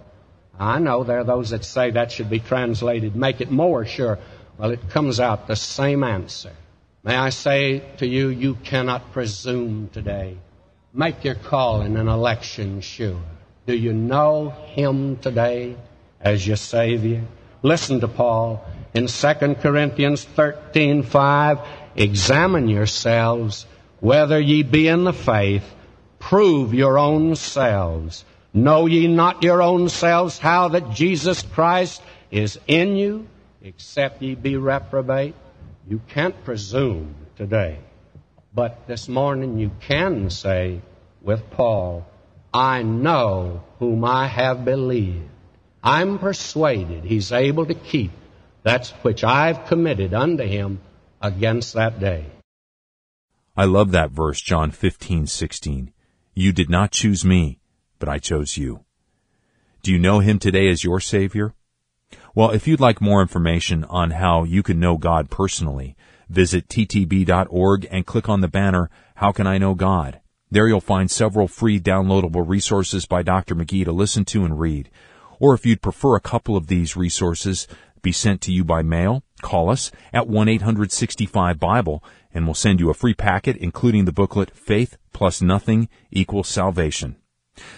[0.60, 4.20] I know there are those that say that should be translated, make it more sure.
[4.58, 6.52] Well, it comes out the same answer.
[7.04, 10.38] May I say to you, you cannot presume today.
[10.94, 13.22] Make your calling and election sure.
[13.66, 15.76] Do you know Him today
[16.20, 17.24] as your Savior?
[17.64, 21.60] Listen to Paul in 2 Corinthians 13, 5.
[21.96, 23.66] Examine yourselves
[24.00, 25.64] whether ye be in the faith
[26.22, 28.24] Prove your own selves.
[28.54, 33.28] Know ye not your own selves how that Jesus Christ is in you,
[33.64, 35.34] except ye be reprobate?
[35.92, 37.78] You can't presume today.
[38.54, 40.80] But this morning you can say
[41.22, 42.08] with Paul,
[42.54, 45.28] I know whom I have believed.
[45.84, 48.12] I'm persuaded he's able to keep
[48.64, 50.80] that which I've committed unto him
[51.22, 52.24] against that day.
[53.58, 55.92] I love that verse, John 15:16.
[56.34, 57.60] You did not choose me,
[58.00, 58.86] but I chose you.
[59.84, 61.54] Do you know him today as your savior?
[62.34, 65.98] Well, if you'd like more information on how you can know God personally,
[66.30, 70.22] visit ttb.org and click on the banner, How Can I Know God?
[70.50, 73.54] There you'll find several free downloadable resources by Dr.
[73.54, 74.90] McGee to listen to and read.
[75.40, 77.68] Or if you'd prefer a couple of these resources
[78.02, 82.02] be sent to you by mail, call us at 1-865-BIBLE
[82.34, 87.18] and we'll send you a free packet including the booklet Faith Plus Nothing Equals Salvation.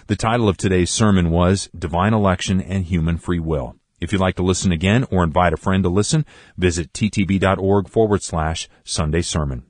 [0.05, 3.75] The title of today's sermon was Divine Election and Human Free Will.
[4.03, 6.25] If you'd like to listen again or invite a friend to listen,
[6.57, 9.63] visit ttb.org forward slash Sunday Sermon.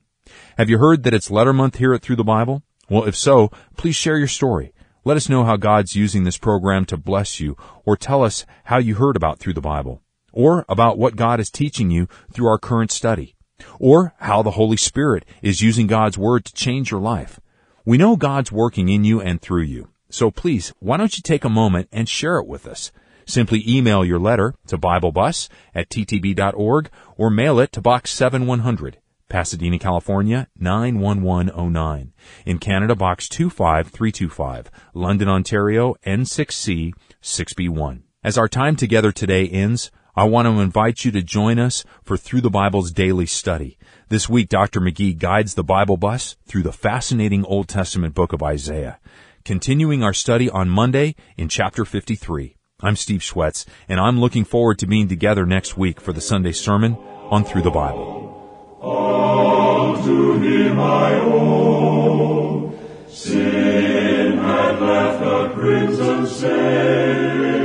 [0.58, 2.64] Have you heard that it's letter month here at Thru the Bible?
[2.90, 4.74] Well, if so, please share your story.
[5.06, 7.56] Let us know how God's using this program to bless you
[7.86, 11.52] or tell us how you heard about Thru the Bible or about what God is
[11.52, 13.36] teaching you through our current study
[13.80, 17.40] or how the Holy Spirit is using God's Word to change your life.
[17.86, 19.90] We know God's working in you and through you.
[20.10, 22.92] So please, why don't you take a moment and share it with us?
[23.26, 28.98] Simply email your letter to BibleBus at ttb.org or mail it to Box 7100,
[29.30, 32.14] Pasadena, California 91109.
[32.46, 38.02] In Canada, Box 25325, London, Ontario N6C 6B1.
[38.24, 42.18] As our time together today ends, I want to invite you to join us for
[42.18, 43.80] Thru the Bible's daily study.
[44.10, 44.80] This week, Dr.
[44.80, 49.00] McGee guides the Bible bus through the fascinating Old Testament book of Isaiah,
[49.44, 52.56] continuing our study on Monday in chapter 53.
[52.84, 56.52] I'm Steve Schwetz, and I'm looking forward to being together next week for the Sunday
[56.52, 56.98] sermon
[57.32, 58.78] on Thru the Bible.
[58.82, 62.78] All to him I owe.
[63.08, 67.64] Sin had left a crimson stain.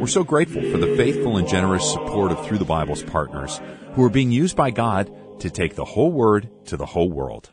[0.00, 3.60] We're so grateful for the faithful and generous support of Thru the Bible's partners
[3.92, 7.48] who are being used by God to take the whole word to the whole world.